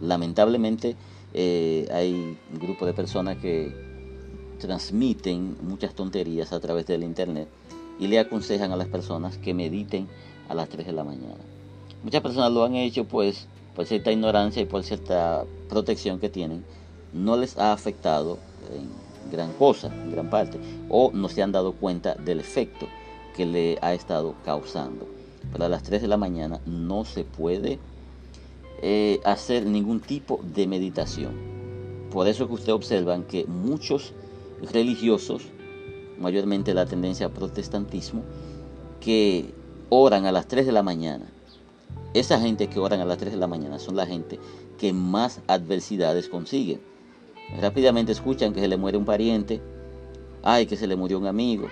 Lamentablemente 0.00 0.96
eh, 1.34 1.88
hay 1.92 2.36
un 2.52 2.58
grupo 2.58 2.84
de 2.84 2.92
personas 2.92 3.38
que 3.38 3.72
transmiten 4.58 5.56
muchas 5.62 5.94
tonterías 5.94 6.52
a 6.52 6.60
través 6.60 6.86
del 6.86 7.02
internet 7.02 7.48
y 7.98 8.06
le 8.08 8.18
aconsejan 8.18 8.72
a 8.72 8.76
las 8.76 8.88
personas 8.88 9.38
que 9.38 9.54
mediten 9.54 10.08
a 10.48 10.54
las 10.54 10.68
3 10.68 10.86
de 10.86 10.92
la 10.92 11.04
mañana. 11.04 11.40
Muchas 12.02 12.22
personas 12.22 12.52
lo 12.52 12.64
han 12.64 12.74
hecho 12.74 13.04
pues 13.04 13.46
por 13.74 13.86
cierta 13.86 14.12
ignorancia 14.12 14.62
y 14.62 14.66
por 14.66 14.82
cierta 14.82 15.44
protección 15.68 16.18
que 16.18 16.28
tienen, 16.28 16.64
no 17.12 17.36
les 17.36 17.58
ha 17.58 17.72
afectado 17.72 18.38
en 18.70 18.88
gran 19.30 19.52
cosa, 19.54 19.88
en 19.88 20.12
gran 20.12 20.30
parte, 20.30 20.58
o 20.88 21.10
no 21.12 21.28
se 21.28 21.42
han 21.42 21.52
dado 21.52 21.72
cuenta 21.72 22.14
del 22.14 22.40
efecto 22.40 22.86
que 23.36 23.46
le 23.46 23.78
ha 23.80 23.94
estado 23.94 24.34
causando. 24.44 25.06
Pero 25.52 25.64
a 25.64 25.68
las 25.68 25.82
3 25.82 26.02
de 26.02 26.08
la 26.08 26.16
mañana 26.16 26.60
no 26.66 27.04
se 27.04 27.24
puede 27.24 27.78
eh, 28.82 29.20
hacer 29.24 29.66
ningún 29.66 30.00
tipo 30.00 30.40
de 30.42 30.66
meditación. 30.66 31.32
Por 32.10 32.28
eso 32.28 32.46
que 32.46 32.54
ustedes 32.54 32.74
observan 32.74 33.24
que 33.24 33.46
muchos 33.46 34.12
religiosos, 34.72 35.44
mayormente 36.18 36.74
la 36.74 36.86
tendencia 36.86 37.26
al 37.26 37.32
protestantismo, 37.32 38.22
que 39.00 39.54
oran 39.94 40.24
a 40.24 40.32
las 40.32 40.48
3 40.48 40.64
de 40.64 40.72
la 40.72 40.82
mañana. 40.82 41.26
Esa 42.14 42.40
gente 42.40 42.68
que 42.68 42.80
oran 42.80 43.00
a 43.00 43.04
las 43.04 43.18
3 43.18 43.32
de 43.32 43.38
la 43.38 43.46
mañana 43.46 43.78
son 43.78 43.94
la 43.94 44.06
gente 44.06 44.38
que 44.78 44.94
más 44.94 45.40
adversidades 45.48 46.30
consigue. 46.30 46.80
Rápidamente 47.60 48.10
escuchan 48.10 48.54
que 48.54 48.60
se 48.60 48.68
le 48.68 48.78
muere 48.78 48.96
un 48.96 49.04
pariente, 49.04 49.60
ay, 50.42 50.64
que 50.64 50.78
se 50.78 50.86
le 50.86 50.96
murió 50.96 51.18
un 51.18 51.26
amigo, 51.26 51.68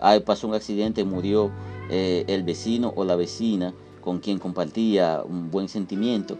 ay, 0.00 0.20
pasó 0.20 0.48
un 0.48 0.54
accidente, 0.54 1.02
murió 1.04 1.50
eh, 1.88 2.24
el 2.28 2.42
vecino 2.42 2.92
o 2.94 3.04
la 3.04 3.16
vecina 3.16 3.72
con 4.02 4.18
quien 4.18 4.38
compartía 4.38 5.22
un 5.26 5.50
buen 5.50 5.70
sentimiento, 5.70 6.36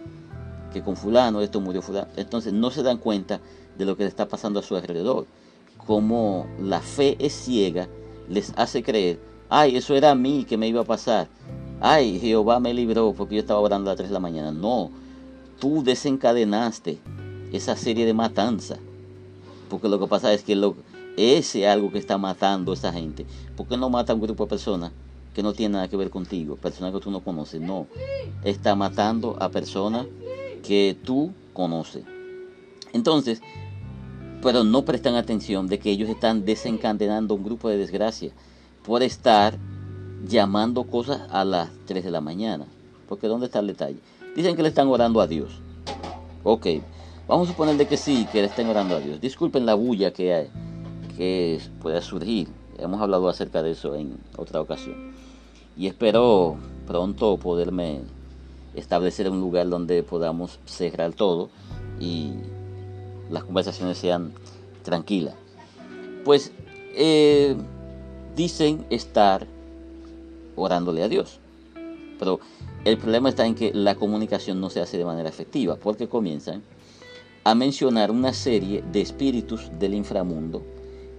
que 0.71 0.83
con 0.83 0.95
fulano 0.95 1.41
esto 1.41 1.59
murió 1.59 1.81
fulano. 1.81 2.09
Entonces 2.15 2.53
no 2.53 2.69
se 2.69 2.83
dan 2.83 2.99
cuenta 2.99 3.41
de 3.75 3.85
lo 3.85 3.97
que 3.97 4.03
le 4.03 4.09
está 4.09 4.27
pasando 4.27 4.59
a 4.59 4.63
su 4.63 4.75
alrededor 4.75 5.25
como 5.87 6.47
la 6.59 6.79
fe 6.79 7.17
es 7.19 7.33
ciega, 7.33 7.87
les 8.29 8.53
hace 8.55 8.83
creer, 8.83 9.19
ay, 9.55 9.75
eso 9.75 9.93
era 9.93 10.09
a 10.09 10.15
mí 10.15 10.45
que 10.49 10.57
me 10.57 10.67
iba 10.67 10.81
a 10.81 10.83
pasar. 10.83 11.27
Ay, 11.79 12.19
Jehová 12.19 12.59
me 12.59 12.73
libró 12.73 13.13
porque 13.13 13.35
yo 13.35 13.41
estaba 13.41 13.59
orando 13.59 13.89
a 13.89 13.93
las 13.93 13.97
3 13.97 14.09
de 14.09 14.13
la 14.13 14.19
mañana. 14.19 14.51
No, 14.51 14.89
tú 15.59 15.83
desencadenaste 15.83 16.97
esa 17.51 17.75
serie 17.75 18.07
de 18.07 18.15
matanza. 18.15 18.79
Porque 19.69 19.87
lo 19.89 19.99
que 19.99 20.07
pasa 20.07 20.33
es 20.33 20.41
que 20.41 20.59
ese 21.17 21.67
algo 21.67 21.91
que 21.91 21.99
está 21.99 22.17
matando 22.17 22.71
a 22.71 22.75
esa 22.75 22.91
gente. 22.91 23.27
¿Por 23.55 23.67
qué 23.67 23.77
no 23.77 23.91
mata 23.91 24.13
a 24.13 24.15
un 24.15 24.21
grupo 24.21 24.45
de 24.45 24.49
personas 24.49 24.91
que 25.35 25.43
no 25.43 25.53
tienen 25.53 25.73
nada 25.73 25.87
que 25.87 25.97
ver 25.97 26.09
contigo? 26.09 26.55
Personas 26.55 26.91
que 26.91 26.99
tú 26.99 27.11
no 27.11 27.19
conoces. 27.19 27.61
No, 27.61 27.85
está 28.43 28.73
matando 28.73 29.37
a 29.39 29.49
personas 29.49 30.07
que 30.63 30.97
tú 31.03 31.31
conoces. 31.53 32.03
Entonces, 32.91 33.39
pero 34.41 34.63
no 34.63 34.83
prestan 34.83 35.13
atención 35.13 35.67
de 35.67 35.77
que 35.77 35.91
ellos 35.91 36.09
están 36.09 36.43
desencadenando 36.43 37.35
un 37.35 37.43
grupo 37.43 37.69
de 37.69 37.77
desgracia 37.77 38.31
por 38.85 39.03
estar 39.03 39.57
llamando 40.27 40.83
cosas 40.83 41.21
a 41.31 41.43
las 41.45 41.69
3 41.85 42.03
de 42.03 42.11
la 42.11 42.21
mañana. 42.21 42.65
Porque 43.07 43.27
¿dónde 43.27 43.47
está 43.47 43.59
el 43.59 43.67
detalle? 43.67 43.99
Dicen 44.35 44.55
que 44.55 44.63
le 44.63 44.69
están 44.69 44.87
orando 44.87 45.21
a 45.21 45.27
Dios. 45.27 45.59
Ok, 46.43 46.67
vamos 47.27 47.47
a 47.47 47.51
suponer 47.51 47.77
de 47.77 47.87
que 47.87 47.97
sí, 47.97 48.27
que 48.31 48.41
le 48.41 48.47
estén 48.47 48.67
orando 48.67 48.95
a 48.95 48.99
Dios. 48.99 49.21
Disculpen 49.21 49.65
la 49.65 49.75
bulla 49.75 50.11
que, 50.11 50.33
hay, 50.33 50.49
que 51.15 51.59
pueda 51.81 52.01
surgir. 52.01 52.47
Hemos 52.77 53.01
hablado 53.01 53.29
acerca 53.29 53.61
de 53.61 53.71
eso 53.71 53.95
en 53.95 54.17
otra 54.37 54.59
ocasión. 54.61 55.13
Y 55.77 55.87
espero 55.87 56.57
pronto 56.87 57.37
poderme 57.37 58.01
establecer 58.75 59.29
un 59.29 59.39
lugar 59.39 59.69
donde 59.69 60.03
podamos 60.03 60.59
cerrar 60.65 61.13
todo 61.13 61.49
y 61.99 62.33
las 63.29 63.43
conversaciones 63.43 63.97
sean 63.97 64.33
tranquilas. 64.83 65.35
Pues 66.25 66.51
eh, 66.95 67.55
dicen 68.35 68.85
estar 68.89 69.47
orándole 70.55 71.03
a 71.03 71.09
Dios. 71.09 71.39
Pero 72.19 72.39
el 72.85 72.97
problema 72.97 73.29
está 73.29 73.45
en 73.45 73.55
que 73.55 73.73
la 73.73 73.95
comunicación 73.95 74.59
no 74.59 74.69
se 74.69 74.81
hace 74.81 74.97
de 74.97 75.05
manera 75.05 75.29
efectiva, 75.29 75.75
porque 75.75 76.07
comienzan 76.07 76.63
a 77.43 77.55
mencionar 77.55 78.11
una 78.11 78.33
serie 78.33 78.83
de 78.91 79.01
espíritus 79.01 79.69
del 79.79 79.93
inframundo 79.93 80.63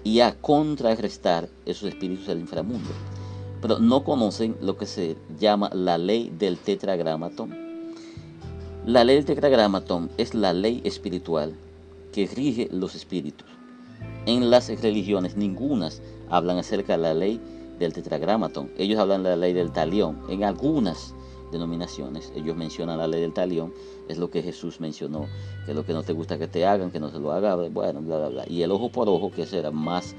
y 0.02 0.20
a 0.20 0.34
contrarrestar 0.40 1.48
esos 1.66 1.88
espíritus 1.88 2.26
del 2.26 2.40
inframundo. 2.40 2.90
Pero 3.60 3.78
no 3.78 4.04
conocen 4.04 4.56
lo 4.60 4.76
que 4.76 4.86
se 4.86 5.16
llama 5.38 5.70
la 5.72 5.96
ley 5.96 6.32
del 6.38 6.58
tetragramatón. 6.58 7.56
La 8.86 9.04
ley 9.04 9.16
del 9.16 9.24
tetragramatón 9.24 10.10
es 10.18 10.34
la 10.34 10.52
ley 10.52 10.82
espiritual 10.84 11.54
que 12.12 12.26
rige 12.26 12.68
los 12.70 12.94
espíritus. 12.94 13.48
En 14.26 14.50
las 14.50 14.68
religiones 14.80 15.36
ningunas 15.36 16.02
hablan 16.36 16.58
acerca 16.58 16.96
de 16.96 17.02
la 17.02 17.14
ley 17.14 17.40
del 17.78 17.92
tetragramatón. 17.92 18.70
Ellos 18.78 18.98
hablan 18.98 19.22
de 19.22 19.30
la 19.30 19.36
ley 19.36 19.52
del 19.52 19.72
talión. 19.72 20.20
En 20.28 20.44
algunas 20.44 21.14
denominaciones 21.52 22.32
ellos 22.34 22.56
mencionan 22.56 22.98
la 22.98 23.06
ley 23.06 23.20
del 23.20 23.32
talión. 23.32 23.72
Es 24.08 24.18
lo 24.18 24.30
que 24.30 24.42
Jesús 24.42 24.80
mencionó, 24.80 25.26
que 25.66 25.74
lo 25.74 25.84
que 25.84 25.92
no 25.92 26.02
te 26.02 26.12
gusta 26.12 26.38
que 26.38 26.48
te 26.48 26.66
hagan, 26.66 26.90
que 26.90 27.00
no 27.00 27.10
se 27.10 27.18
lo 27.18 27.32
haga, 27.32 27.54
bueno, 27.54 28.00
bla, 28.02 28.18
bla, 28.18 28.28
bla. 28.28 28.44
Y 28.48 28.62
el 28.62 28.70
ojo 28.70 28.90
por 28.90 29.08
ojo, 29.08 29.30
que 29.30 29.46
era 29.50 29.70
más 29.70 30.14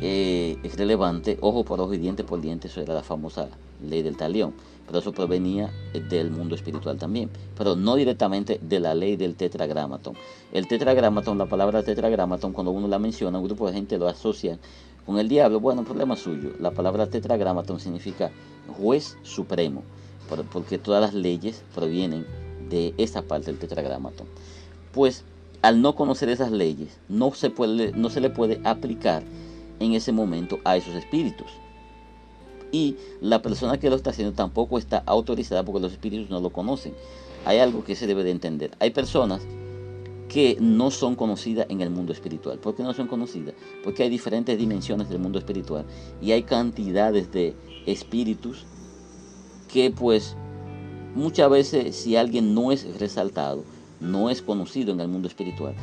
eh, 0.00 0.58
relevante, 0.76 1.38
ojo 1.40 1.64
por 1.64 1.80
ojo 1.80 1.94
y 1.94 1.98
diente 1.98 2.24
por 2.24 2.40
diente, 2.40 2.68
eso 2.68 2.80
era 2.80 2.94
la 2.94 3.02
famosa 3.02 3.48
ley 3.82 4.02
del 4.02 4.16
talión 4.16 4.54
pero 4.86 4.98
eso 4.98 5.12
provenía 5.12 5.70
del 6.10 6.30
mundo 6.30 6.54
espiritual 6.54 6.98
también, 6.98 7.30
pero 7.56 7.76
no 7.76 7.96
directamente 7.96 8.60
de 8.62 8.80
la 8.80 8.94
ley 8.94 9.16
del 9.16 9.34
tetragramatón. 9.34 10.14
El 10.52 10.68
tetragramatón, 10.68 11.38
la 11.38 11.46
palabra 11.46 11.82
tetragramatón, 11.82 12.52
cuando 12.52 12.72
uno 12.72 12.88
la 12.88 12.98
menciona, 12.98 13.38
un 13.38 13.46
grupo 13.46 13.66
de 13.66 13.74
gente 13.74 13.98
lo 13.98 14.08
asocia 14.08 14.58
con 15.06 15.18
el 15.18 15.28
diablo. 15.28 15.60
Bueno, 15.60 15.84
problema 15.84 16.16
suyo. 16.16 16.52
La 16.60 16.70
palabra 16.70 17.08
tetragramatón 17.08 17.80
significa 17.80 18.30
juez 18.78 19.16
supremo, 19.22 19.82
porque 20.52 20.78
todas 20.78 21.00
las 21.00 21.14
leyes 21.14 21.62
provienen 21.74 22.26
de 22.68 22.94
esa 22.98 23.22
parte 23.22 23.46
del 23.46 23.58
tetragramatón. 23.58 24.26
Pues 24.92 25.24
al 25.62 25.80
no 25.80 25.94
conocer 25.94 26.28
esas 26.28 26.50
leyes, 26.50 26.98
no 27.08 27.32
se, 27.32 27.50
puede, 27.50 27.92
no 27.92 28.10
se 28.10 28.20
le 28.20 28.30
puede 28.30 28.60
aplicar 28.64 29.22
en 29.80 29.94
ese 29.94 30.12
momento 30.12 30.58
a 30.64 30.76
esos 30.76 30.94
espíritus 30.94 31.48
y 32.74 32.96
la 33.20 33.40
persona 33.40 33.78
que 33.78 33.88
lo 33.88 33.94
está 33.94 34.10
haciendo 34.10 34.34
tampoco 34.34 34.78
está 34.78 35.04
autorizada 35.06 35.62
porque 35.62 35.80
los 35.80 35.92
espíritus 35.92 36.28
no 36.28 36.40
lo 36.40 36.50
conocen. 36.50 36.92
Hay 37.44 37.60
algo 37.60 37.84
que 37.84 37.94
se 37.94 38.08
debe 38.08 38.24
de 38.24 38.32
entender. 38.32 38.72
Hay 38.80 38.90
personas 38.90 39.42
que 40.34 40.56
no 40.60 40.90
son 40.90 41.14
conocidas 41.14 41.64
en 41.68 41.80
el 41.80 41.90
mundo 41.90 42.12
espiritual. 42.12 42.58
¿Por 42.58 42.74
qué 42.74 42.82
no 42.82 42.92
son 42.92 43.06
conocidas? 43.06 43.54
Porque 43.84 44.02
hay 44.02 44.08
diferentes 44.10 44.58
dimensiones 44.58 45.08
del 45.08 45.20
mundo 45.20 45.38
espiritual 45.38 45.84
y 46.20 46.32
hay 46.32 46.42
cantidades 46.42 47.30
de 47.30 47.54
espíritus 47.86 48.66
que 49.72 49.92
pues 49.92 50.34
muchas 51.14 51.48
veces 51.48 51.94
si 51.94 52.16
alguien 52.16 52.52
no 52.52 52.72
es 52.72 52.98
resaltado, 52.98 53.62
no 54.00 54.28
es 54.28 54.42
conocido 54.42 54.92
en 54.92 54.98
el 54.98 55.06
mundo 55.06 55.28
espiritual, 55.28 55.76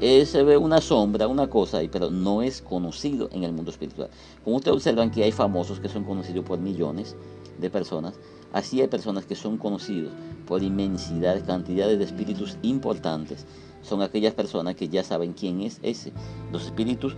eh, 0.00 0.24
se 0.26 0.44
ve 0.44 0.56
una 0.56 0.80
sombra, 0.80 1.26
una 1.26 1.50
cosa 1.50 1.78
ahí, 1.78 1.88
pero 1.88 2.08
no 2.08 2.42
es 2.42 2.62
conocido 2.62 3.28
en 3.32 3.42
el 3.42 3.52
mundo 3.52 3.72
espiritual. 3.72 4.10
Como 4.44 4.58
ustedes 4.58 4.76
observan 4.76 5.10
que 5.10 5.24
hay 5.24 5.32
famosos 5.32 5.80
que 5.80 5.88
son 5.88 6.04
conocidos 6.04 6.44
por 6.44 6.60
millones 6.60 7.16
de 7.58 7.68
personas, 7.68 8.14
así 8.52 8.80
hay 8.80 8.86
personas 8.86 9.26
que 9.26 9.34
son 9.34 9.58
conocidos 9.58 10.12
por 10.46 10.62
inmensidad, 10.62 11.44
cantidades 11.44 11.98
de 11.98 12.04
espíritus 12.04 12.58
importantes. 12.62 13.44
Son 13.88 14.02
aquellas 14.02 14.34
personas 14.34 14.76
que 14.76 14.88
ya 14.88 15.02
saben 15.02 15.32
quién 15.32 15.62
es 15.62 15.80
ese. 15.82 16.12
Los 16.52 16.66
espíritus 16.66 17.16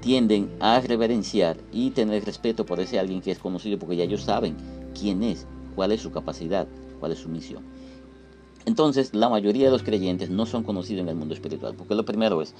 tienden 0.00 0.50
a 0.60 0.80
reverenciar 0.80 1.56
y 1.72 1.90
tener 1.90 2.24
respeto 2.24 2.66
por 2.66 2.80
ese 2.80 2.98
alguien 2.98 3.20
que 3.20 3.30
es 3.30 3.38
conocido 3.38 3.78
porque 3.78 3.96
ya 3.96 4.04
ellos 4.04 4.22
saben 4.22 4.56
quién 4.98 5.22
es, 5.22 5.46
cuál 5.74 5.92
es 5.92 6.00
su 6.00 6.10
capacidad, 6.10 6.66
cuál 6.98 7.12
es 7.12 7.18
su 7.18 7.28
misión. 7.28 7.62
Entonces, 8.66 9.14
la 9.14 9.28
mayoría 9.28 9.66
de 9.66 9.70
los 9.70 9.82
creyentes 9.82 10.30
no 10.30 10.44
son 10.44 10.62
conocidos 10.62 11.02
en 11.02 11.08
el 11.08 11.16
mundo 11.16 11.34
espiritual, 11.34 11.74
porque 11.74 11.94
lo 11.94 12.04
primero 12.04 12.42
es 12.42 12.54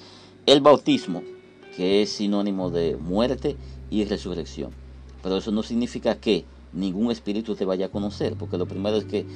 el 0.47 0.61
bautismo, 0.61 1.23
que 1.76 2.02
es 2.02 2.11
sinónimo 2.11 2.71
de 2.71 2.97
muerte 2.97 3.57
y 3.90 4.05
resurrección. 4.05 4.71
Pero 5.23 5.37
eso 5.37 5.52
no 5.52 5.62
significa 5.62 6.14
que 6.17 6.45
ningún 6.73 7.11
espíritu 7.11 7.55
te 7.55 7.64
vaya 7.67 7.87
a 7.87 7.90
conocer, 7.90 8.37
porque 8.37 8.57
lo 8.57 8.67
primero 8.67 8.97
es 8.97 9.05
que 9.05 9.26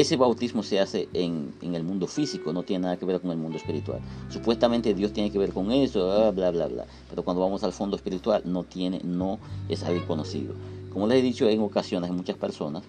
ese 0.00 0.16
bautismo 0.16 0.62
se 0.62 0.80
hace 0.80 1.08
en, 1.12 1.52
el 1.60 1.84
mundo 1.84 2.06
físico, 2.06 2.52
no 2.52 2.62
tiene 2.62 2.82
nada 2.82 2.96
que 2.96 3.04
ver 3.04 3.20
con 3.20 3.30
el 3.30 3.36
mundo 3.36 3.58
espiritual. 3.58 4.00
Supuestamente 4.28 4.94
Dios 4.94 5.12
tiene 5.12 5.30
que 5.30 5.38
ver 5.38 5.52
con 5.52 5.72
eso, 5.72 6.32
bla, 6.32 6.50
bla, 6.50 6.68
bla. 6.68 6.86
Pero 7.10 7.22
cuando 7.22 7.42
vamos 7.42 7.64
al 7.64 7.72
fondo 7.72 7.96
espiritual 7.96 8.42
no 8.44 8.64
tiene, 8.64 9.00
no 9.04 9.38
es 9.68 9.82
algo 9.82 10.06
conocido. 10.06 10.54
Como 10.92 11.06
les 11.06 11.18
he 11.18 11.22
dicho 11.22 11.48
en 11.48 11.60
ocasiones 11.60 12.10
muchas 12.10 12.36
personas, 12.36 12.84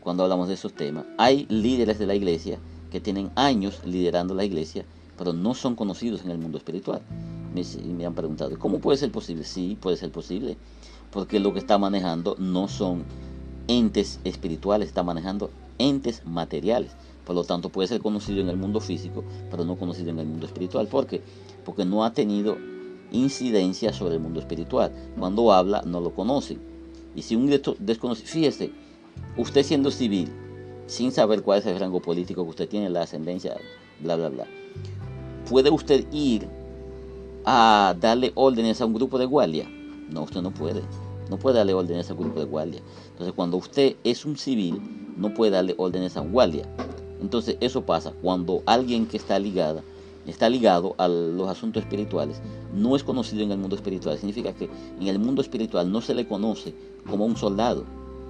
cuando 0.00 0.22
hablamos 0.22 0.48
de 0.48 0.54
esos 0.54 0.74
temas, 0.74 1.06
hay 1.16 1.46
líderes 1.48 1.98
de 1.98 2.06
la 2.06 2.14
iglesia 2.14 2.58
que 2.90 3.00
tienen 3.00 3.30
años 3.34 3.80
liderando 3.84 4.34
la 4.34 4.44
iglesia, 4.44 4.84
pero 5.16 5.32
no 5.32 5.54
son 5.54 5.74
conocidos 5.76 6.24
en 6.24 6.30
el 6.30 6.38
mundo 6.38 6.58
espiritual. 6.58 7.02
Me 7.52 8.06
han 8.06 8.14
preguntado, 8.14 8.58
¿cómo 8.58 8.78
puede 8.78 8.98
ser 8.98 9.10
posible? 9.10 9.44
Sí, 9.44 9.76
puede 9.80 9.96
ser 9.96 10.10
posible, 10.10 10.56
porque 11.10 11.40
lo 11.40 11.52
que 11.52 11.58
está 11.58 11.78
manejando 11.78 12.36
no 12.38 12.68
son 12.68 13.04
entes 13.66 14.20
espirituales, 14.24 14.88
está 14.88 15.02
manejando 15.02 15.50
entes 15.78 16.24
materiales. 16.24 16.92
Por 17.24 17.34
lo 17.34 17.44
tanto, 17.44 17.68
puede 17.68 17.88
ser 17.88 18.00
conocido 18.00 18.40
en 18.40 18.48
el 18.48 18.56
mundo 18.56 18.80
físico, 18.80 19.22
pero 19.50 19.64
no 19.64 19.76
conocido 19.76 20.10
en 20.10 20.18
el 20.18 20.26
mundo 20.26 20.46
espiritual. 20.46 20.86
¿Por 20.88 21.06
qué? 21.06 21.22
Porque 21.64 21.84
no 21.84 22.04
ha 22.04 22.12
tenido 22.12 22.56
incidencia 23.12 23.92
sobre 23.92 24.14
el 24.14 24.20
mundo 24.20 24.40
espiritual. 24.40 24.92
Cuando 25.18 25.52
habla, 25.52 25.82
no 25.82 26.00
lo 26.00 26.14
conoce. 26.14 26.58
Y 27.14 27.22
si 27.22 27.36
un 27.36 27.50
desconocido, 27.78 28.28
fíjese, 28.28 28.72
usted 29.36 29.62
siendo 29.62 29.90
civil, 29.90 30.30
sin 30.86 31.12
saber 31.12 31.42
cuál 31.42 31.58
es 31.58 31.66
el 31.66 31.78
rango 31.78 32.00
político 32.00 32.44
que 32.44 32.50
usted 32.50 32.68
tiene, 32.68 32.88
la 32.88 33.02
ascendencia, 33.02 33.56
bla, 34.00 34.16
bla, 34.16 34.28
bla, 34.30 34.46
¿puede 35.48 35.70
usted 35.70 36.06
ir 36.12 36.48
a 37.44 37.94
darle 38.00 38.32
órdenes 38.34 38.80
a 38.80 38.86
un 38.86 38.94
grupo 38.94 39.18
de 39.18 39.26
guardia? 39.26 39.68
No, 40.10 40.22
usted 40.22 40.40
no 40.40 40.52
puede. 40.52 40.82
No 41.28 41.38
puede 41.38 41.58
darle 41.58 41.74
órdenes 41.74 42.08
a 42.08 42.14
un 42.14 42.20
grupo 42.20 42.40
de 42.40 42.46
guardia. 42.46 42.80
Entonces, 43.18 43.34
cuando 43.34 43.56
usted 43.56 43.96
es 44.04 44.24
un 44.24 44.36
civil, 44.36 44.80
no 45.16 45.34
puede 45.34 45.50
darle 45.50 45.74
órdenes 45.76 46.16
a 46.16 46.20
un 46.20 46.30
guardia. 46.30 46.68
Entonces 47.20 47.56
eso 47.60 47.82
pasa 47.84 48.12
cuando 48.22 48.62
alguien 48.64 49.06
que 49.06 49.16
está 49.16 49.40
ligada, 49.40 49.82
está 50.24 50.48
ligado 50.48 50.94
a 50.98 51.08
los 51.08 51.48
asuntos 51.48 51.82
espirituales, 51.82 52.40
no 52.72 52.94
es 52.94 53.02
conocido 53.02 53.42
en 53.42 53.50
el 53.50 53.58
mundo 53.58 53.74
espiritual. 53.74 54.16
Significa 54.18 54.52
que 54.52 54.70
en 55.00 55.08
el 55.08 55.18
mundo 55.18 55.42
espiritual 55.42 55.90
no 55.90 56.00
se 56.00 56.14
le 56.14 56.28
conoce 56.28 56.76
como 57.10 57.26
un 57.26 57.36
soldado, 57.36 57.86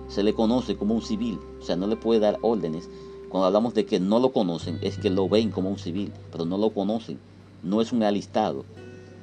se 0.09 0.23
le 0.23 0.33
conoce 0.33 0.79
como 0.79 0.95
un 0.95 1.03
civil. 1.03 1.39
O 1.61 1.63
sea, 1.63 1.77
no 1.77 1.87
le 1.87 1.97
puede 1.97 2.21
dar 2.21 2.39
órdenes. 2.41 2.89
Cuando 3.29 3.45
hablamos 3.47 3.75
de 3.75 3.85
que 3.85 4.01
no 4.01 4.19
lo 4.21 4.33
conocen, 4.33 4.79
es 4.81 4.97
que 4.97 5.11
lo 5.11 5.29
ven 5.29 5.51
como 5.51 5.69
un 5.69 5.79
civil, 5.79 6.15
pero 6.33 6.47
no 6.47 6.57
lo 6.57 6.71
conocen. 6.71 7.19
No 7.63 7.83
es 7.83 7.93
un 7.93 8.03
alistado. 8.03 8.65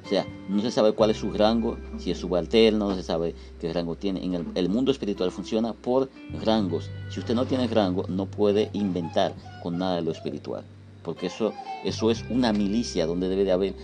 O 0.06 0.08
sea, 0.08 0.24
no 0.48 0.62
se 0.62 0.70
sabe 0.70 0.92
cuál 0.92 1.10
es 1.10 1.16
su 1.16 1.32
rango, 1.32 1.78
si 1.98 2.12
es 2.12 2.18
subalterno, 2.18 2.90
no 2.90 2.94
se 2.94 3.02
sabe 3.02 3.34
qué 3.60 3.72
rango 3.72 3.96
tiene. 3.96 4.24
En 4.24 4.52
el, 4.54 4.68
mundo 4.68 4.92
espiritual 4.92 5.32
funciona 5.32 5.72
por 5.72 6.08
rangos. 6.44 6.88
Si 7.10 7.18
usted 7.18 7.34
no 7.34 7.44
tiene 7.44 7.66
rango, 7.66 8.04
no 8.08 8.26
puede 8.26 8.70
inventar 8.72 9.34
con 9.64 9.78
nada 9.78 9.96
de 9.96 10.02
lo 10.02 10.12
espiritual. 10.12 10.62
Porque 11.02 11.26
eso, 11.26 11.52
eso 11.84 12.12
es 12.12 12.24
una 12.30 12.52
milicia 12.52 13.04
donde 13.04 13.28
debe 13.28 13.42
de 13.42 13.50
haber 13.50 13.74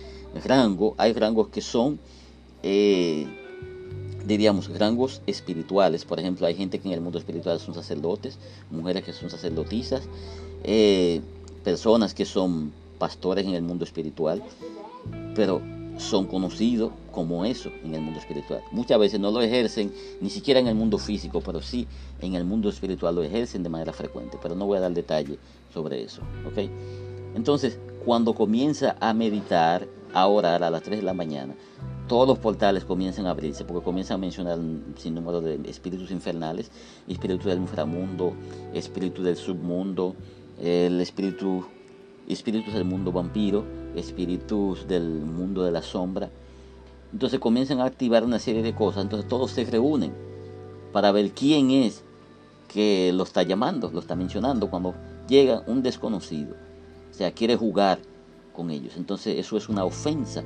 rango. 0.45 0.95
Hay 0.97 1.11
rangos 1.11 1.49
que 1.49 1.59
son, 1.59 1.99
eh, 2.63 3.27
diríamos, 4.25 4.69
rangos 4.79 5.21
espirituales. 5.27 6.05
Por 6.05 6.21
ejemplo, 6.21 6.47
hay 6.47 6.55
gente 6.55 6.79
que 6.79 6.87
en 6.87 6.93
el 6.93 7.01
mundo 7.01 7.19
espiritual 7.19 7.59
son 7.59 7.75
sacerdotes, 7.75 8.39
mujeres 8.71 9.03
que 9.03 9.11
son 9.11 9.29
sacerdotisas, 9.29 10.03
eh, 10.63 11.19
personas 11.65 12.13
que 12.13 12.23
son 12.23 12.71
pastores 12.97 13.45
en 13.45 13.55
el 13.55 13.61
mundo 13.63 13.83
espiritual. 13.83 14.41
Pero 15.35 15.61
son 15.97 16.25
conocidos 16.25 16.91
como 17.11 17.45
eso 17.45 17.69
en 17.83 17.93
el 17.95 18.01
mundo 18.01 18.19
espiritual. 18.19 18.61
Muchas 18.71 18.99
veces 18.99 19.19
no 19.19 19.31
lo 19.31 19.41
ejercen 19.41 19.93
ni 20.21 20.29
siquiera 20.29 20.59
en 20.59 20.67
el 20.67 20.75
mundo 20.75 20.97
físico, 20.97 21.41
pero 21.41 21.61
sí 21.61 21.87
en 22.21 22.35
el 22.35 22.43
mundo 22.43 22.69
espiritual 22.69 23.15
lo 23.15 23.23
ejercen 23.23 23.63
de 23.63 23.69
manera 23.69 23.93
frecuente. 23.93 24.37
Pero 24.41 24.55
no 24.55 24.65
voy 24.65 24.77
a 24.77 24.81
dar 24.81 24.93
detalle 24.93 25.37
sobre 25.73 26.03
eso. 26.03 26.21
¿ok? 26.47 26.69
Entonces, 27.35 27.79
cuando 28.05 28.33
comienza 28.33 28.95
a 28.99 29.13
meditar, 29.13 29.87
a 30.13 30.27
orar 30.27 30.63
a 30.63 30.69
las 30.69 30.83
3 30.83 30.99
de 30.99 31.03
la 31.03 31.13
mañana, 31.13 31.55
todos 32.07 32.27
los 32.27 32.37
portales 32.37 32.83
comienzan 32.83 33.25
a 33.27 33.31
abrirse 33.31 33.63
porque 33.63 33.83
comienzan 33.83 34.15
a 34.15 34.17
mencionar 34.19 34.59
sin 34.97 35.15
número 35.15 35.41
de 35.41 35.59
espíritus 35.69 36.11
infernales, 36.11 36.69
espíritus 37.07 37.45
del 37.45 37.59
inframundo, 37.59 38.33
espíritus 38.73 39.23
del 39.23 39.37
submundo, 39.37 40.15
el 40.61 40.99
espíritu 41.01 41.65
espíritus 42.27 42.73
del 42.73 42.85
mundo 42.85 43.11
vampiro, 43.11 43.63
espíritus 43.95 44.87
del 44.87 45.03
mundo 45.03 45.63
de 45.63 45.71
la 45.71 45.81
sombra. 45.81 46.29
Entonces 47.11 47.39
comienzan 47.39 47.79
a 47.79 47.85
activar 47.85 48.23
una 48.23 48.39
serie 48.39 48.63
de 48.63 48.73
cosas, 48.73 49.03
entonces 49.03 49.27
todos 49.27 49.51
se 49.51 49.65
reúnen 49.65 50.13
para 50.91 51.11
ver 51.11 51.31
quién 51.31 51.71
es 51.71 52.03
que 52.67 53.11
lo 53.13 53.23
está 53.23 53.43
llamando, 53.43 53.91
lo 53.91 53.99
está 53.99 54.15
mencionando 54.15 54.69
cuando 54.69 54.95
llega 55.27 55.63
un 55.67 55.83
desconocido. 55.83 56.55
O 57.11 57.13
sea, 57.13 57.31
quiere 57.31 57.55
jugar 57.55 57.99
con 58.55 58.71
ellos. 58.71 58.93
Entonces 58.97 59.37
eso 59.37 59.57
es 59.57 59.69
una 59.69 59.85
ofensa 59.85 60.43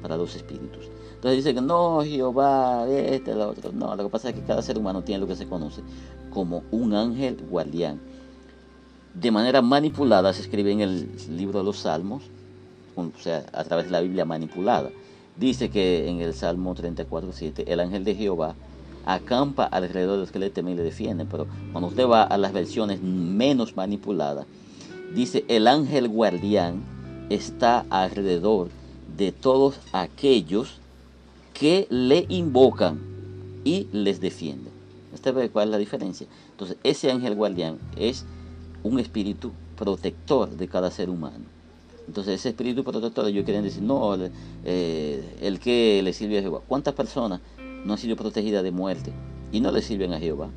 para 0.00 0.16
los 0.16 0.34
espíritus. 0.34 0.90
Entonces 1.14 1.44
dice 1.44 1.54
que 1.54 1.60
no, 1.60 2.02
Jehová, 2.02 2.86
este, 2.88 3.32
el 3.32 3.40
otro. 3.40 3.72
No, 3.72 3.94
lo 3.94 4.04
que 4.04 4.10
pasa 4.10 4.30
es 4.30 4.34
que 4.34 4.42
cada 4.42 4.62
ser 4.62 4.78
humano 4.78 5.02
tiene 5.02 5.20
lo 5.20 5.26
que 5.26 5.36
se 5.36 5.46
conoce 5.46 5.82
como 6.30 6.62
un 6.70 6.94
ángel 6.94 7.36
guardián 7.48 8.00
de 9.20 9.30
manera 9.30 9.62
manipulada 9.62 10.32
se 10.32 10.42
escribe 10.42 10.72
en 10.72 10.80
el 10.80 11.08
libro 11.30 11.60
de 11.60 11.64
los 11.64 11.78
Salmos, 11.78 12.24
o 12.96 13.10
sea, 13.20 13.46
a 13.52 13.64
través 13.64 13.86
de 13.86 13.92
la 13.92 14.00
Biblia 14.00 14.24
manipulada. 14.24 14.90
Dice 15.36 15.70
que 15.70 16.08
en 16.08 16.20
el 16.20 16.34
Salmo 16.34 16.74
34.7, 16.74 17.64
el 17.66 17.80
ángel 17.80 18.04
de 18.04 18.14
Jehová 18.14 18.54
acampa 19.04 19.64
alrededor 19.64 20.14
de 20.14 20.20
los 20.22 20.32
que 20.32 20.38
le 20.38 20.50
temen 20.50 20.74
y 20.74 20.76
le 20.76 20.82
defienden, 20.82 21.28
pero 21.30 21.46
cuando 21.72 21.88
usted 21.88 22.08
va 22.08 22.22
a 22.24 22.38
las 22.38 22.52
versiones 22.52 23.02
menos 23.02 23.76
manipuladas, 23.76 24.46
dice 25.14 25.44
el 25.48 25.68
ángel 25.68 26.08
guardián 26.08 26.82
está 27.30 27.84
alrededor 27.90 28.68
de 29.16 29.30
todos 29.32 29.78
aquellos 29.92 30.80
que 31.54 31.86
le 31.90 32.26
invocan 32.28 33.00
y 33.64 33.88
les 33.92 34.20
defienden. 34.20 34.72
¿Usted 35.12 35.34
ve 35.34 35.50
cuál 35.50 35.68
es 35.68 35.72
la 35.72 35.78
diferencia? 35.78 36.26
Entonces, 36.50 36.76
ese 36.82 37.10
ángel 37.10 37.34
guardián 37.34 37.78
es 37.96 38.24
un 38.82 38.98
espíritu 38.98 39.52
protector 39.76 40.50
de 40.50 40.68
cada 40.68 40.90
ser 40.90 41.10
humano. 41.10 41.55
Entonces 42.06 42.40
ese 42.40 42.50
espíritu 42.50 42.84
protector 42.84 43.26
ellos 43.26 43.44
quieren 43.44 43.64
decir, 43.64 43.82
no, 43.82 44.16
eh, 44.64 45.36
el 45.40 45.58
que 45.58 46.00
le 46.02 46.12
sirve 46.12 46.38
a 46.38 46.42
Jehová. 46.42 46.60
¿Cuántas 46.66 46.94
personas 46.94 47.40
no 47.84 47.92
han 47.92 47.98
sido 47.98 48.16
protegidas 48.16 48.62
de 48.62 48.70
muerte 48.70 49.12
y 49.52 49.60
no 49.60 49.72
le 49.72 49.82
sirven 49.82 50.12
a 50.12 50.18
Jehová? 50.18 50.48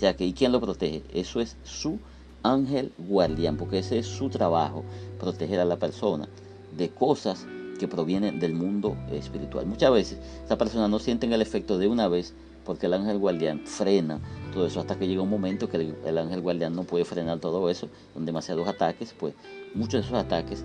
Ya 0.00 0.14
que, 0.14 0.24
¿y 0.24 0.32
quién 0.32 0.52
lo 0.52 0.60
protege? 0.60 1.02
Eso 1.12 1.40
es 1.40 1.56
su 1.64 1.98
ángel 2.42 2.92
guardián, 2.98 3.56
porque 3.56 3.78
ese 3.78 3.98
es 3.98 4.06
su 4.06 4.28
trabajo, 4.28 4.84
proteger 5.18 5.58
a 5.60 5.64
la 5.64 5.76
persona 5.76 6.28
de 6.76 6.88
cosas 6.90 7.46
que 7.78 7.88
provienen 7.88 8.38
del 8.38 8.54
mundo 8.54 8.96
espiritual. 9.10 9.66
Muchas 9.66 9.92
veces 9.92 10.18
esa 10.44 10.58
persona 10.58 10.88
no 10.88 10.98
sienten 10.98 11.32
el 11.32 11.42
efecto 11.42 11.78
de 11.78 11.88
una 11.88 12.08
vez 12.08 12.34
porque 12.64 12.86
el 12.86 12.92
ángel 12.92 13.18
guardián 13.18 13.62
frena 13.64 14.20
todo 14.52 14.66
eso 14.66 14.80
hasta 14.80 14.98
que 14.98 15.08
llega 15.08 15.22
un 15.22 15.30
momento 15.30 15.70
que 15.70 15.94
el, 16.04 16.18
ángel 16.18 16.42
guardián 16.42 16.74
no 16.74 16.84
puede 16.84 17.04
frenar 17.04 17.38
todo 17.38 17.70
eso, 17.70 17.88
son 18.12 18.26
demasiados 18.26 18.68
ataques, 18.68 19.14
pues 19.18 19.34
muchos 19.74 20.00
de 20.00 20.06
esos 20.06 20.14
ataques 20.14 20.64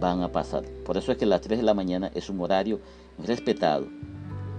van 0.00 0.22
a 0.22 0.32
pasar. 0.32 0.64
Por 0.84 0.96
eso 0.96 1.12
es 1.12 1.18
que 1.18 1.26
las 1.26 1.40
3 1.40 1.58
de 1.58 1.64
la 1.64 1.74
mañana 1.74 2.10
es 2.14 2.30
un 2.30 2.40
horario 2.40 2.80
respetado. 3.18 3.86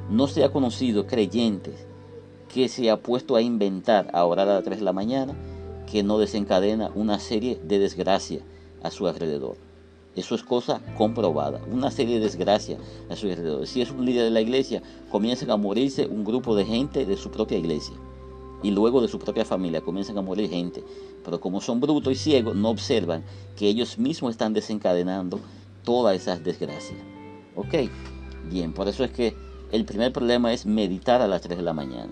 No 0.10 0.28
se 0.28 0.44
ha 0.44 0.52
conocido 0.52 1.08
creyentes 1.08 1.88
que 2.54 2.68
se 2.68 2.90
ha 2.90 2.98
puesto 2.98 3.36
a 3.36 3.42
inventar 3.42 4.10
a 4.14 4.26
orar 4.26 4.50
a 4.50 4.56
las 4.56 4.64
3 4.64 4.80
de 4.80 4.86
la 4.86 4.94
mañana 4.94 5.36
que 5.90 6.04
no 6.04 6.18
desencadena 6.18 6.92
una 6.96 7.20
serie 7.20 7.60
de 7.64 7.80
desgracias 7.80 8.44
a 8.84 8.92
su 8.92 9.08
alrededor. 9.08 9.58
Eso 10.16 10.36
es 10.36 10.44
cosa 10.44 10.82
comprobada. 10.98 11.62
Una 11.72 11.92
serie 11.92 12.16
de 12.16 12.26
desgracias 12.26 12.80
a 13.10 13.16
su 13.16 13.28
alrededor. 13.28 13.68
Si 13.68 13.82
es 13.82 13.92
un 13.92 14.06
líder 14.06 14.26
de 14.26 14.32
la 14.32 14.42
iglesia, 14.42 14.82
comienzan 15.12 15.52
a 15.52 15.58
morirse 15.58 16.08
un 16.08 16.24
grupo 16.24 16.56
de 16.56 16.66
gente 16.66 17.06
de 17.06 17.16
su 17.16 17.32
propia 17.32 17.58
iglesia. 17.58 17.96
Y 18.62 18.72
luego 18.72 19.02
de 19.02 19.08
su 19.08 19.20
propia 19.20 19.46
familia 19.46 19.82
comienzan 19.82 20.18
a 20.18 20.22
morir 20.22 20.50
gente. 20.50 20.84
Pero 21.24 21.40
como 21.40 21.62
son 21.62 21.80
brutos 21.80 22.14
y 22.14 22.16
ciegos, 22.16 22.56
no 22.56 22.70
observan 22.70 23.24
que 23.56 23.68
ellos 23.68 23.98
mismos 23.98 24.32
están 24.32 24.54
desencadenando 24.54 25.40
todas 25.84 26.16
esas 26.16 26.44
desgracias. 26.44 27.00
¿Ok? 27.56 27.90
Bien, 28.50 28.74
por 28.74 28.88
eso 28.88 29.04
es 29.04 29.12
que 29.12 29.36
el 29.72 29.86
primer 29.86 30.12
problema 30.12 30.52
es 30.54 30.66
meditar 30.66 31.22
a 31.22 31.28
las 31.28 31.42
3 31.42 31.58
de 31.58 31.64
la 31.64 31.74
mañana. 31.74 32.12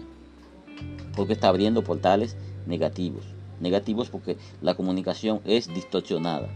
Porque 1.15 1.33
está 1.33 1.49
abriendo 1.49 1.83
portales 1.83 2.37
negativos. 2.65 3.23
Negativos 3.59 4.09
porque 4.09 4.37
la 4.61 4.75
comunicación 4.75 5.41
es 5.45 5.73
distorsionada 5.73 6.47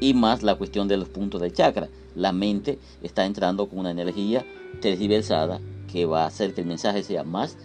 y 0.00 0.12
más 0.14 0.42
la 0.42 0.56
cuestión 0.56 0.88
de 0.88 0.96
los 0.96 1.08
puntos 1.08 1.40
del 1.40 1.52
chakra. 1.52 1.88
La 2.14 2.32
mente 2.32 2.78
está 3.02 3.24
entrando 3.24 3.68
con 3.68 3.78
una 3.78 3.90
energía 3.90 4.44
tergiversada 4.80 5.60
que 5.90 6.06
va 6.06 6.24
a 6.24 6.26
hacer 6.26 6.54
que 6.54 6.60
el 6.60 6.66
mensaje 6.66 7.02
sea 7.02 7.24
más 7.24 7.56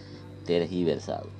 tergiversado. 0.46 1.39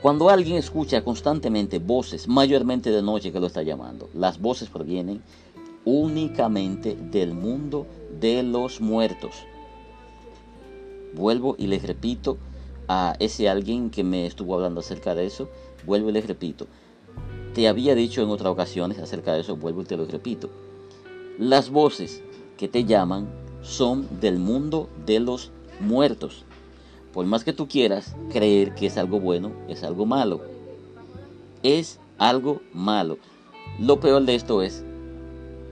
Cuando 0.00 0.30
alguien 0.30 0.56
escucha 0.56 1.02
constantemente 1.02 1.80
voces, 1.80 2.28
mayormente 2.28 2.92
de 2.92 3.02
noche 3.02 3.32
que 3.32 3.40
lo 3.40 3.48
está 3.48 3.62
llamando, 3.62 4.08
las 4.14 4.40
voces 4.40 4.68
provienen 4.68 5.22
únicamente 5.84 6.94
del 6.94 7.34
mundo 7.34 7.84
de 8.20 8.44
los 8.44 8.80
muertos. 8.80 9.34
Vuelvo 11.14 11.56
y 11.58 11.66
les 11.66 11.82
repito 11.82 12.38
a 12.86 13.16
ese 13.18 13.48
alguien 13.48 13.90
que 13.90 14.04
me 14.04 14.24
estuvo 14.26 14.54
hablando 14.54 14.80
acerca 14.80 15.16
de 15.16 15.26
eso, 15.26 15.48
vuelvo 15.84 16.10
y 16.10 16.12
les 16.12 16.28
repito. 16.28 16.68
Te 17.54 17.66
había 17.66 17.96
dicho 17.96 18.22
en 18.22 18.28
otras 18.28 18.52
ocasiones 18.52 19.00
acerca 19.00 19.32
de 19.32 19.40
eso, 19.40 19.56
vuelvo 19.56 19.82
y 19.82 19.86
te 19.86 19.96
lo 19.96 20.04
repito. 20.04 20.48
Las 21.40 21.70
voces 21.70 22.22
que 22.56 22.68
te 22.68 22.84
llaman 22.84 23.28
son 23.62 24.06
del 24.20 24.38
mundo 24.38 24.88
de 25.06 25.18
los 25.18 25.50
muertos. 25.80 26.44
Por 27.18 27.26
más 27.26 27.42
que 27.42 27.52
tú 27.52 27.66
quieras 27.66 28.14
creer 28.32 28.76
que 28.76 28.86
es 28.86 28.96
algo 28.96 29.18
bueno, 29.18 29.50
es 29.66 29.82
algo 29.82 30.06
malo. 30.06 30.40
Es 31.64 31.98
algo 32.16 32.60
malo. 32.72 33.18
Lo 33.80 33.98
peor 33.98 34.24
de 34.24 34.36
esto 34.36 34.62
es 34.62 34.84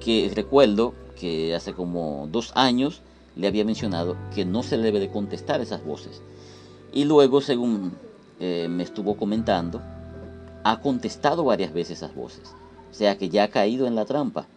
que 0.01 0.29
recuerdo 0.35 0.93
que 1.15 1.55
hace 1.55 1.73
como 1.73 2.29
dos 2.33 2.51
años 2.57 3.01
le 3.37 3.47
había 3.47 3.65
mencionado 3.65 4.17
que 4.35 4.45
no 4.45 4.65
se 4.65 4.77
debe 4.77 4.99
de 4.99 5.09
contestar 5.09 5.61
esas 5.61 5.85
voces. 5.85 6.21
Y 6.93 7.05
luego, 7.05 7.41
según 7.41 7.93
eh, 8.41 8.67
me 8.69 8.83
estuvo 8.83 9.17
comentando, 9.17 9.81
ha 10.65 10.81
contestado 10.81 11.45
varias 11.45 11.73
veces 11.73 11.99
esas 11.99 12.13
voces. 12.13 12.57
O 12.91 12.95
sea 12.95 13.19
que 13.19 13.29
ya 13.29 13.45
ha 13.45 13.49
caído 13.51 13.87
en 13.87 13.95
la 13.95 14.05
trampa 14.05 14.49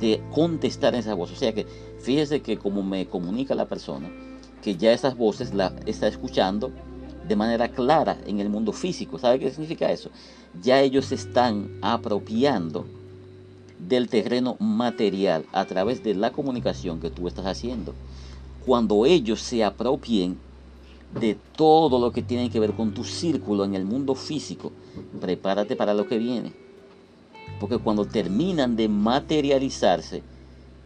de 0.00 0.20
contestar 0.34 0.96
esas 0.96 1.16
voces. 1.16 1.36
O 1.36 1.38
sea 1.38 1.54
que 1.54 1.64
fíjese 2.00 2.42
que 2.42 2.58
como 2.58 2.82
me 2.82 3.06
comunica 3.06 3.54
la 3.54 3.68
persona, 3.68 4.10
que 4.64 4.76
ya 4.76 4.92
esas 4.92 5.14
voces 5.14 5.52
las 5.52 5.74
está 5.84 6.08
escuchando 6.08 6.72
de 7.28 7.36
manera 7.36 7.68
clara 7.68 8.16
en 8.26 8.40
el 8.40 8.48
mundo 8.48 8.72
físico. 8.72 9.18
¿Sabe 9.18 9.38
qué 9.38 9.50
significa 9.50 9.92
eso? 9.92 10.08
Ya 10.62 10.80
ellos 10.80 11.04
se 11.04 11.16
están 11.16 11.78
apropiando 11.82 12.86
del 13.78 14.08
terreno 14.08 14.56
material 14.58 15.44
a 15.52 15.66
través 15.66 16.02
de 16.02 16.14
la 16.14 16.32
comunicación 16.32 16.98
que 16.98 17.10
tú 17.10 17.28
estás 17.28 17.44
haciendo. 17.44 17.94
Cuando 18.64 19.04
ellos 19.04 19.42
se 19.42 19.62
apropien 19.62 20.38
de 21.20 21.36
todo 21.56 21.98
lo 21.98 22.10
que 22.10 22.22
tiene 22.22 22.48
que 22.48 22.58
ver 22.58 22.72
con 22.72 22.94
tu 22.94 23.04
círculo 23.04 23.66
en 23.66 23.74
el 23.74 23.84
mundo 23.84 24.14
físico, 24.14 24.72
prepárate 25.20 25.76
para 25.76 25.92
lo 25.92 26.08
que 26.08 26.16
viene. 26.16 26.54
Porque 27.60 27.76
cuando 27.76 28.06
terminan 28.06 28.76
de 28.76 28.88
materializarse 28.88 30.22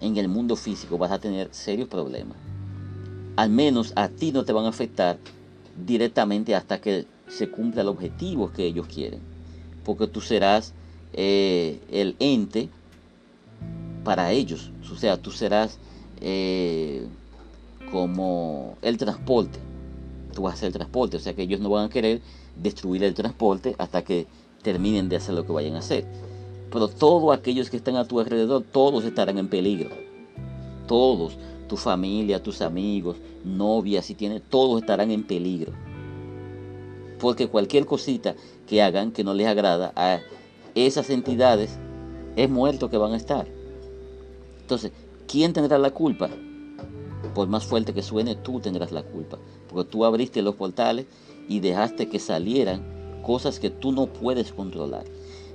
en 0.01 0.17
el 0.17 0.27
mundo 0.27 0.57
físico 0.57 0.99
vas 0.99 1.13
a 1.13 1.21
tener 1.21 1.49
serios 1.53 1.89
problemas. 1.89 2.37
Al 3.39 3.51
menos 3.51 3.93
a 3.95 4.09
ti 4.09 4.33
no 4.33 4.45
te 4.45 4.53
van 4.53 4.65
a 4.65 4.71
afectar 4.71 5.19
directamente 5.87 6.57
hasta 6.57 6.81
que 6.81 7.07
se 7.29 7.49
cumpla 7.49 7.83
el 7.83 7.89
objetivo 7.89 8.53
que 8.53 8.67
ellos 8.67 8.89
quieren. 8.89 9.21
Porque 9.85 10.09
tú 10.09 10.21
serás 10.21 10.75
eh, 11.13 11.79
el 11.93 12.17
ente 12.19 12.69
para 14.03 14.33
ellos. 14.33 14.73
O 14.91 14.97
sea, 14.97 15.17
tú 15.17 15.31
serás 15.31 15.79
eh, 16.21 17.07
como 17.93 18.77
el 18.83 18.99
transporte 18.99 19.61
tú 20.39 20.43
vas 20.43 20.53
a 20.53 20.55
hacer 20.55 20.67
el 20.69 20.73
transporte. 20.73 21.17
O 21.17 21.21
sea 21.21 21.35
que 21.35 21.43
ellos 21.43 21.61
no 21.61 21.69
van 21.69 21.87
a 21.87 21.91
querer 21.91 22.21
destruir 22.57 23.03
el 23.03 23.15
transporte 23.15 23.75
hasta 23.79 24.03
que 24.03 24.27
terminen 24.63 25.09
de 25.09 25.17
hacer 25.17 25.35
lo 25.35 25.45
que 25.45 25.53
vayan 25.53 25.75
a 25.75 25.81
hacer. 25.81 26.07
Pero 26.71 26.89
todos 26.89 27.37
aquellos 27.37 27.71
que 27.71 27.77
están 27.77 27.97
a 27.97 28.05
tu 28.05 28.21
alrededor, 28.21 28.63
todos 28.63 29.05
estarán 29.05 29.39
en 29.39 29.49
peligro. 29.49 29.91
Todos, 30.87 31.37
tu 31.69 31.77
familia, 31.77 32.43
tus 32.43 32.63
amigos, 32.63 33.17
novias, 33.45 34.07
si 34.07 34.15
tienes, 34.15 34.43
todos 34.49 34.81
estarán 34.81 35.11
en 35.11 35.25
peligro. 35.25 35.73
Porque 37.21 37.49
cualquier 37.49 37.87
cosita 37.87 38.35
que 38.67 38.83
hagan 38.83 39.13
que 39.13 39.25
no 39.25 39.35
les 39.35 39.47
agrada 39.47 39.93
a 39.95 40.21
esas 40.75 41.11
entidades, 41.11 41.79
es 42.37 42.49
muerto 42.49 42.89
que 42.89 42.97
van 42.97 43.13
a 43.13 43.17
estar. 43.17 43.47
Entonces, 44.61 44.93
¿quién 45.27 45.53
tendrá 45.53 45.79
la 45.79 45.91
culpa? 45.91 46.31
Por 47.35 47.49
más 47.49 47.65
fuerte 47.65 47.93
que 47.93 48.03
suene, 48.03 48.37
tú 48.37 48.61
tendrás 48.61 48.93
la 48.93 49.03
culpa 49.03 49.39
porque 49.69 49.91
tú 49.91 50.05
abriste 50.05 50.43
los 50.43 50.57
portales 50.57 51.07
y 51.49 51.61
dejaste 51.61 52.09
que 52.09 52.19
salieran 52.19 53.21
cosas 53.23 53.61
que 53.61 53.71
tú 53.71 53.93
no 53.93 54.07
puedes 54.07 54.53
controlar. 54.53 55.05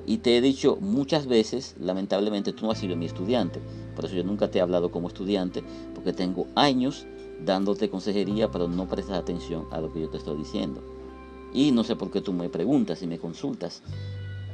Y 0.06 0.18
te 0.18 0.38
he 0.38 0.42
dicho 0.42 0.78
muchas 0.82 1.28
veces, 1.28 1.76
lamentablemente 1.80 2.52
tú 2.52 2.66
no 2.66 2.72
has 2.72 2.80
sido 2.80 2.96
mi 2.96 3.06
estudiante, 3.06 3.62
por 3.96 4.06
eso 4.06 4.16
yo 4.16 4.24
nunca 4.24 4.52
te 4.52 4.60
he 4.60 4.62
hablado 4.62 4.92
como 4.92 5.08
estudiante, 5.08 5.64
porque 5.96 6.12
tengo 6.12 6.48
años 6.56 7.06
dándote 7.46 7.90
consejería, 7.90 8.52
pero 8.52 8.68
no 8.68 8.88
prestas 8.88 9.18
atención 9.18 9.66
a 9.72 9.80
lo 9.80 9.94
que 9.94 10.02
yo 10.02 10.10
te 10.10 10.18
estoy 10.18 10.38
diciendo. 10.38 10.82
Y 11.54 11.72
no 11.72 11.84
sé 11.84 11.96
por 11.96 12.12
qué 12.12 12.22
tú 12.22 12.34
me 12.34 12.50
preguntas 12.50 13.02
y 13.02 13.08
me 13.08 13.20
consultas 13.20 13.82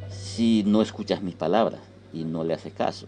si 0.09 0.63
no 0.65 0.81
escuchas 0.81 1.21
mis 1.21 1.35
palabras 1.35 1.81
y 2.13 2.25
no 2.25 2.43
le 2.43 2.53
haces 2.53 2.73
caso. 2.73 3.07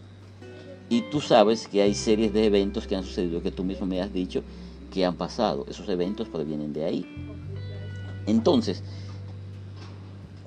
Y 0.88 1.02
tú 1.10 1.20
sabes 1.20 1.68
que 1.68 1.82
hay 1.82 1.94
series 1.94 2.32
de 2.32 2.46
eventos 2.46 2.86
que 2.86 2.96
han 2.96 3.04
sucedido 3.04 3.42
que 3.42 3.50
tú 3.50 3.64
mismo 3.64 3.86
me 3.86 4.00
has 4.00 4.12
dicho 4.12 4.42
que 4.90 5.04
han 5.04 5.16
pasado. 5.16 5.64
Esos 5.68 5.88
eventos 5.88 6.28
provienen 6.28 6.72
de 6.72 6.84
ahí. 6.84 7.06
Entonces, 8.26 8.82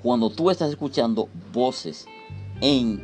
cuando 0.06 0.30
tú 0.30 0.50
estás 0.50 0.70
escuchando 0.70 1.28
voces 1.52 2.06
en 2.60 3.02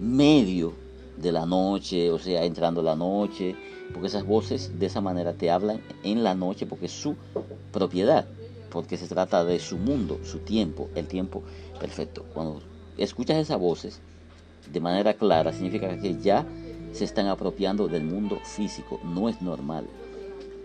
medio 0.00 0.74
de 1.16 1.30
la 1.30 1.46
noche, 1.46 2.10
o 2.10 2.18
sea, 2.18 2.42
entrando 2.42 2.82
la 2.82 2.96
noche, 2.96 3.54
porque 3.92 4.08
esas 4.08 4.26
voces 4.26 4.76
de 4.76 4.86
esa 4.86 5.00
manera 5.00 5.34
te 5.34 5.52
hablan 5.52 5.80
en 6.02 6.24
la 6.24 6.34
noche 6.34 6.66
porque 6.66 6.86
es 6.86 6.90
su 6.90 7.14
propiedad, 7.70 8.26
porque 8.72 8.96
se 8.96 9.06
trata 9.06 9.44
de 9.44 9.60
su 9.60 9.78
mundo, 9.78 10.18
su 10.24 10.40
tiempo, 10.40 10.88
el 10.96 11.06
tiempo 11.06 11.44
perfecto. 11.78 12.24
Cuando 12.34 12.60
escuchas 12.98 13.36
esas 13.36 13.60
voces 13.60 14.00
de 14.68 14.80
manera 14.80 15.14
clara, 15.14 15.52
significa 15.52 15.96
que 15.96 16.20
ya 16.20 16.44
se 16.92 17.04
están 17.04 17.28
apropiando 17.28 17.86
del 17.86 18.02
mundo 18.02 18.40
físico, 18.42 18.98
no 19.04 19.28
es 19.28 19.40
normal. 19.40 19.86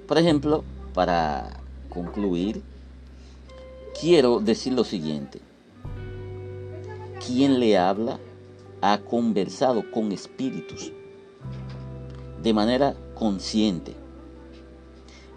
Por 0.07 0.17
ejemplo, 0.17 0.63
para 0.95 1.61
concluir, 1.89 2.63
quiero 3.99 4.39
decir 4.39 4.73
lo 4.73 4.83
siguiente. 4.83 5.39
Quien 7.25 7.59
le 7.59 7.77
habla 7.77 8.19
ha 8.81 8.99
conversado 8.99 9.89
con 9.91 10.11
espíritus 10.11 10.91
de 12.41 12.53
manera 12.53 12.95
consciente. 13.15 13.95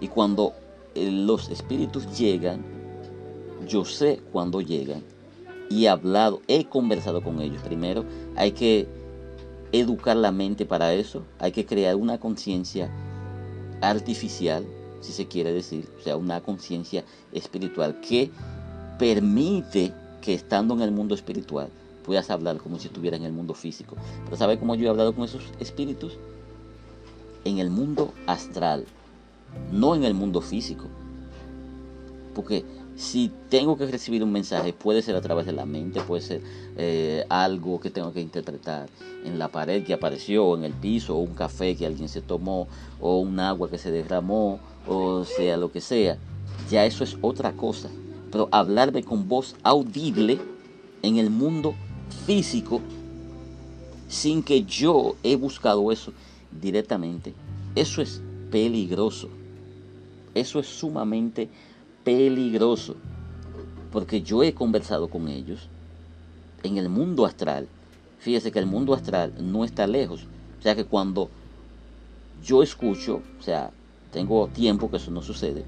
Y 0.01 0.09
cuando 0.09 0.53
eh, 0.95 1.11
los 1.11 1.49
espíritus 1.49 2.19
llegan, 2.19 2.65
yo 3.67 3.85
sé 3.85 4.21
cuándo 4.33 4.61
llegan 4.61 5.03
y 5.71 5.85
he 5.85 5.89
hablado, 5.89 6.43
he 6.49 6.65
conversado 6.67 7.23
con 7.23 7.41
ellos. 7.41 7.63
Primero 7.63 8.05
hay 8.37 8.53
que 8.53 8.87
educar 9.73 10.17
la 10.17 10.33
mente 10.33 10.67
para 10.67 10.93
eso, 10.95 11.25
hay 11.39 11.53
que 11.53 11.67
crear 11.67 11.97
una 11.97 12.19
conciencia 12.19 12.91
artificial, 13.81 14.67
si 15.01 15.13
se 15.13 15.27
quiere 15.27 15.53
decir, 15.53 15.89
o 15.99 16.03
sea, 16.03 16.17
una 16.17 16.41
conciencia 16.41 17.05
espiritual 17.33 18.01
que 18.01 18.31
permite 18.99 19.93
que 20.21 20.35
estando 20.35 20.75
en 20.75 20.83
el 20.83 20.91
mundo 20.91 21.15
espiritual 21.15 21.71
puedas 22.05 22.31
hablar 22.31 22.57
como 22.57 22.79
si 22.79 22.89
estuviera 22.89 23.17
en 23.17 23.25
el 23.25 23.33
mundo 23.33 23.55
físico. 23.55 23.97
Pero 24.25 24.37
¿sabe 24.37 24.59
cómo 24.59 24.75
yo 24.75 24.87
he 24.87 24.89
hablado 24.89 25.15
con 25.15 25.25
esos 25.25 25.43
espíritus? 25.61 26.17
En 27.45 27.59
el 27.59 27.71
mundo 27.71 28.15
astral, 28.27 28.87
no 29.71 29.95
en 29.95 30.05
el 30.05 30.15
mundo 30.15 30.41
físico. 30.41 30.87
Porque 32.35 32.65
si 32.97 33.31
tengo 33.49 33.77
que 33.77 33.87
recibir 33.87 34.25
un 34.25 34.33
mensaje, 34.33 34.73
puede 34.73 35.03
ser 35.03 35.15
a 35.17 35.21
través 35.21 35.47
de 35.47 35.53
la 35.53 35.67
mente, 35.67 36.01
puede 36.01 36.23
ser 36.23 36.43
eh, 36.77 37.25
algo 37.29 37.79
que 37.79 37.91
tengo 37.91 38.13
que 38.13 38.21
interpretar 38.21 38.89
en 39.25 39.39
la 39.39 39.49
pared 39.49 39.85
que 39.85 39.95
apareció, 39.95 40.57
en 40.57 40.65
el 40.65 40.73
piso, 40.73 41.17
o 41.17 41.21
un 41.21 41.35
café 41.35 41.77
que 41.77 41.87
alguien 41.87 42.09
se 42.09 42.23
tomó, 42.23 42.67
o 43.01 43.19
un 43.19 43.39
agua 43.39 43.71
que 43.71 43.79
se 43.79 43.91
derramó, 43.91 44.59
o 44.89 45.25
sea, 45.25 45.57
lo 45.57 45.71
que 45.71 45.81
sea. 45.81 46.19
Ya 46.71 46.85
eso 46.85 47.05
es 47.05 47.17
otra 47.21 47.53
cosa. 47.53 47.91
Pero 48.31 48.49
hablarme 48.51 49.03
con 49.03 49.29
voz 49.29 49.57
audible 49.63 50.39
en 51.03 51.17
el 51.19 51.31
mundo 51.31 51.75
físico, 52.27 52.81
sin 54.09 54.43
que 54.43 54.65
yo 54.65 55.17
he 55.23 55.37
buscado 55.37 55.93
eso 55.93 56.13
directamente, 56.51 57.35
eso 57.75 58.03
es 58.03 58.23
peligroso. 58.51 59.29
Eso 60.35 60.61
es 60.61 60.67
sumamente 60.67 61.49
peligroso, 62.05 62.97
porque 63.91 64.23
yo 64.23 64.43
he 64.43 64.55
conversado 64.55 65.09
con 65.09 65.29
ellos 65.29 65.69
en 66.63 66.79
el 66.79 66.89
mundo 66.89 67.25
astral. 67.25 67.69
Fíjese 68.19 68.53
que 68.53 68.59
el 68.59 68.67
mundo 68.67 68.95
astral 68.95 69.35
no 69.41 69.65
está 69.65 69.87
lejos. 69.87 70.27
O 70.59 70.63
sea 70.63 70.75
que 70.75 70.85
cuando 70.85 71.31
yo 72.43 72.63
escucho, 72.63 73.23
o 73.39 73.43
sea, 73.43 73.71
tengo 74.11 74.49
tiempo 74.49 74.91
que 74.91 74.97
eso 74.97 75.11
no 75.11 75.23
sucede, 75.23 75.65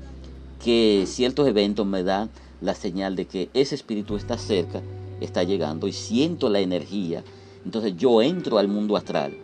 que 0.63 1.05
ciertos 1.07 1.47
eventos 1.49 1.87
me 1.87 2.03
dan 2.03 2.31
la 2.61 2.75
señal 2.75 3.17
de 3.17 3.27
que 3.27 3.51
ese 3.55 3.75
espíritu 3.75 4.17
está 4.17 4.37
cerca, 4.39 4.83
está 5.21 5.43
llegando 5.43 5.89
y 5.89 5.93
siento 5.93 6.49
la 6.49 6.61
energía. 6.61 7.25
Entonces 7.65 7.97
yo 7.97 8.23
entro 8.23 8.59
al 8.59 8.69
mundo 8.69 8.97
astral. 8.97 9.37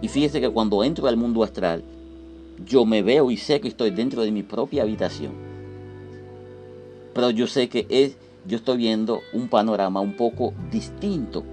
Y 0.00 0.08
fíjese 0.08 0.40
que 0.40 0.50
cuando 0.50 0.84
entro 0.84 1.06
al 1.06 1.16
mundo 1.16 1.42
astral, 1.42 1.84
yo 2.64 2.84
me 2.84 3.02
veo 3.02 3.30
y 3.30 3.36
sé 3.36 3.60
que 3.60 3.68
estoy 3.68 3.90
dentro 3.90 4.22
de 4.22 4.30
mi 4.30 4.42
propia 4.42 4.82
habitación 4.82 5.54
pero 7.14 7.30
yo 7.30 7.46
sé 7.46 7.68
que 7.68 7.86
es, 7.88 8.16
yo 8.44 8.56
estoy 8.56 8.76
viendo 8.76 9.20
un 9.32 9.48
panorama 9.48 10.00
un 10.00 10.16
poco 10.16 10.52
distinto, 10.70 11.44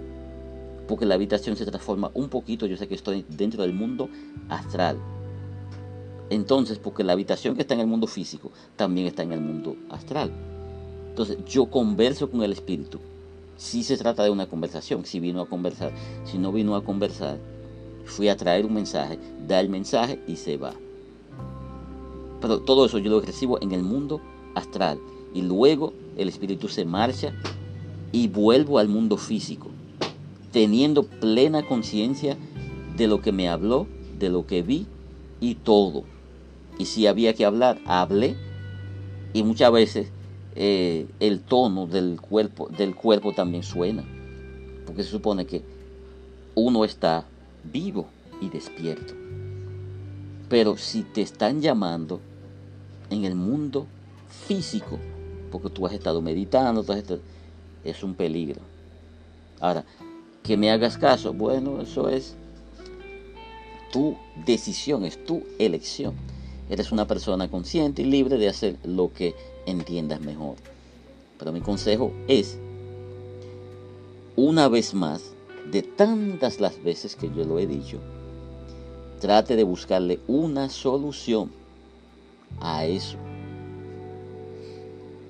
porque 0.88 1.06
la 1.06 1.15
habitación 1.15 1.56
se 1.56 1.65
transforma 1.65 2.10
un 2.15 2.30
poquito, 2.30 2.65
yo 2.65 2.76
sé 2.76 2.88
que 2.88 2.95
estoy 2.95 3.24
dentro 3.30 3.62
del 3.62 3.74
mundo 3.74 4.10
astral. 4.50 4.97
Entonces, 6.32 6.80
porque 6.80 7.04
la 7.04 7.12
habitación 7.12 7.56
que 7.56 7.62
está 7.62 7.74
en 7.74 7.82
el 7.82 7.88
mundo 7.88 8.08
físico 8.08 8.52
también 8.78 9.06
está 9.06 9.22
en 9.22 9.34
el 9.34 9.41
mundo 9.41 9.76
astral. 9.89 10.32
Entonces, 11.10 11.38
yo 11.46 11.65
converso 11.65 12.32
con 12.32 12.41
el 12.41 12.54
espíritu. 12.54 13.00
Si 13.58 13.84
se 13.84 13.98
trata 13.98 14.24
de 14.24 14.30
una 14.30 14.48
conversación, 14.48 15.06
si 15.06 15.20
vino 15.20 15.41
a 15.41 15.50
conversar, 15.50 15.91
si 16.24 16.38
no 16.38 16.54
vino 16.54 16.78
a 16.78 16.86
conversar, 16.86 17.38
fui 18.06 18.30
a 18.30 18.38
traer 18.38 18.65
un 18.65 18.74
mensaje, 18.74 19.20
da 19.46 19.60
el 19.60 19.67
mensaje 19.67 20.22
y 20.26 20.38
se 20.38 20.56
va. 20.56 20.74
Pero 22.39 22.62
todo 22.62 22.86
eso 22.86 22.98
yo 22.98 23.12
lo 23.12 23.20
recibo 23.20 23.62
en 23.62 23.74
el 23.74 23.84
mundo 23.84 24.22
astral. 24.56 25.00
Y 25.34 25.41
luego 25.41 25.91
el 26.15 26.30
espíritu 26.30 26.70
se 26.70 26.86
marcha 26.86 27.34
y 28.13 28.30
vuelvo 28.30 28.80
al 28.80 28.88
mundo 28.88 29.17
físico, 29.17 29.67
teniendo 30.54 31.04
plena 31.04 31.67
conciencia 31.67 32.38
de 32.96 33.08
lo 33.08 33.22
que 33.22 33.34
me 33.34 33.50
habló, 33.50 33.86
de 34.17 34.30
lo 34.30 34.48
que 34.48 34.62
vi 34.62 34.88
y 35.41 35.56
todo. 35.56 36.06
Y 36.82 36.86
si 36.86 37.06
había 37.06 37.36
que 37.36 37.46
hablar, 37.46 37.80
hablé. 37.86 38.36
Y 39.34 39.44
muchas 39.44 39.72
veces 39.72 40.08
eh, 40.56 41.06
el 41.20 41.41
tono 41.41 41.86
del 41.86 42.20
cuerpo, 42.20 42.70
del 42.76 42.96
cuerpo 42.96 43.34
también 43.34 43.62
suena. 43.62 44.04
Porque 44.88 45.04
se 45.04 45.12
supone 45.12 45.46
que 45.46 45.62
uno 46.56 46.84
está 46.84 47.26
vivo 47.72 48.08
y 48.41 48.50
despierto. 48.50 49.13
Pero 50.50 50.76
si 50.76 51.04
te 51.04 51.22
están 51.22 51.62
llamando 51.62 52.20
en 53.12 53.26
el 53.26 53.36
mundo 53.36 53.86
físico, 54.48 54.98
porque 55.52 55.70
tú 55.70 55.86
has 55.86 55.94
estado 55.94 56.20
meditando, 56.20 56.84
es 57.84 58.04
un 58.04 58.15
peligro. 58.15 58.62
Ahora, 59.60 59.86
que 60.41 60.58
me 60.58 60.72
hagas 60.72 60.98
caso, 60.98 61.32
bueno, 61.32 61.80
eso 61.80 62.10
es 62.10 62.34
tu 63.91 64.17
decisión, 64.48 65.06
es 65.06 65.24
tu 65.24 65.44
elección. 65.60 66.31
Eres 66.72 66.94
una 66.94 67.06
persona 67.06 67.52
consciente 67.52 68.02
y 68.02 68.06
libre 68.06 68.38
de 68.38 68.48
hacer 68.48 68.78
lo 68.86 69.12
que 69.14 69.36
entiendas 69.66 70.22
mejor. 70.22 70.56
Pero 71.38 71.52
mi 71.52 71.60
consejo 71.60 72.14
es, 72.30 72.58
una 74.38 74.70
vez 74.70 74.94
más, 74.94 75.34
de 75.70 75.84
tantas 75.84 76.62
las 76.62 76.82
veces 76.82 77.18
que 77.18 77.30
yo 77.30 77.44
lo 77.44 77.60
he 77.60 77.68
dicho, 77.68 77.98
trate 79.20 79.58
de 79.58 79.64
buscarle 79.64 80.22
una 80.28 80.70
solución 80.70 81.52
a 82.62 82.86
eso. 82.86 83.18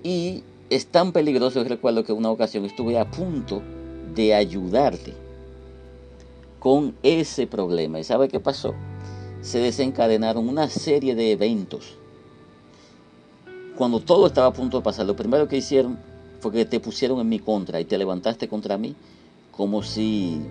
Y 0.04 0.44
es 0.70 0.86
tan 0.86 1.12
peligroso, 1.12 1.64
recuerdo 1.64 2.04
que 2.04 2.14
una 2.14 2.30
ocasión 2.30 2.66
estuve 2.66 3.00
a 3.00 3.10
punto 3.10 3.64
de 4.14 4.36
ayudarte 4.36 5.16
con 6.60 6.96
ese 7.02 7.48
problema. 7.48 8.00
¿Y 8.00 8.04
sabe 8.04 8.28
qué 8.28 8.40
pasó? 8.40 8.76
Se 9.42 9.60
desencadenaron 9.60 10.48
una 10.48 10.70
serie 10.70 11.16
de 11.16 11.32
eventos. 11.32 11.96
Cuando 13.76 14.00
todo 14.00 14.28
estaba 14.28 14.48
a 14.48 14.54
punto 14.54 14.78
de 14.78 14.84
pasar, 14.84 15.06
lo 15.06 15.16
primero 15.16 15.48
que 15.48 15.58
hicieron 15.58 15.98
fue 16.40 16.52
que 16.52 16.66
te 16.66 16.80
pusieron 16.80 17.20
en 17.20 17.30
mi 17.30 17.40
contra 17.40 17.80
y 17.80 17.86
te 17.86 17.98
levantaste 17.98 18.48
contra 18.48 18.78
mí 18.78 18.96
como 19.52 19.84
si 19.84 20.42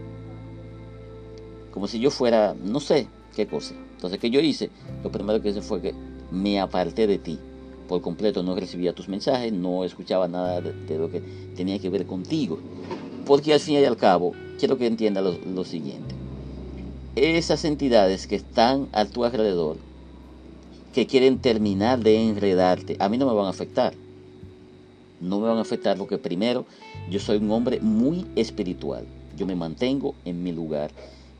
como 1.72 1.86
si 1.86 2.00
yo 2.00 2.10
fuera, 2.10 2.54
no 2.54 2.80
sé 2.80 3.06
qué 3.34 3.46
cosa. 3.46 3.74
Entonces, 3.94 4.18
¿qué 4.18 4.30
yo 4.30 4.40
hice? 4.40 4.70
Lo 5.04 5.12
primero 5.12 5.40
que 5.40 5.50
hice 5.50 5.62
fue 5.62 5.80
que 5.80 5.94
me 6.30 6.60
aparté 6.60 7.06
de 7.06 7.18
ti 7.18 7.38
por 7.88 8.02
completo, 8.02 8.42
no 8.42 8.54
recibía 8.54 8.92
tus 8.92 9.08
mensajes, 9.08 9.52
no 9.52 9.84
escuchaba 9.84 10.28
nada 10.28 10.60
de, 10.60 10.98
lo 10.98 11.10
que 11.10 11.20
tenía 11.56 11.78
que 11.78 11.90
ver 11.90 12.06
contigo. 12.06 12.58
Porque 13.26 13.52
al 13.52 13.60
fin 13.60 13.74
y 13.74 13.84
al 13.84 13.96
cabo, 13.96 14.32
quiero 14.58 14.78
que 14.78 14.86
entienda 14.86 15.20
lo, 15.20 15.32
lo 15.32 15.64
siguiente. 15.64 16.19
Esas 17.16 17.64
entidades 17.64 18.28
que 18.28 18.36
están 18.36 18.88
a 18.92 19.04
tu 19.04 19.24
alrededor, 19.24 19.78
que 20.94 21.08
quieren 21.08 21.40
terminar 21.40 21.98
de 21.98 22.22
enredarte, 22.22 22.96
a 23.00 23.08
mí 23.08 23.18
no 23.18 23.26
me 23.26 23.34
van 23.34 23.46
a 23.46 23.50
afectar. 23.50 23.94
No 25.20 25.40
me 25.40 25.48
van 25.48 25.58
a 25.58 25.62
afectar 25.62 25.98
porque 25.98 26.18
primero, 26.18 26.66
yo 27.10 27.18
soy 27.18 27.38
un 27.38 27.50
hombre 27.50 27.80
muy 27.80 28.26
espiritual. 28.36 29.06
Yo 29.36 29.44
me 29.44 29.56
mantengo 29.56 30.14
en 30.24 30.44
mi 30.44 30.52
lugar 30.52 30.92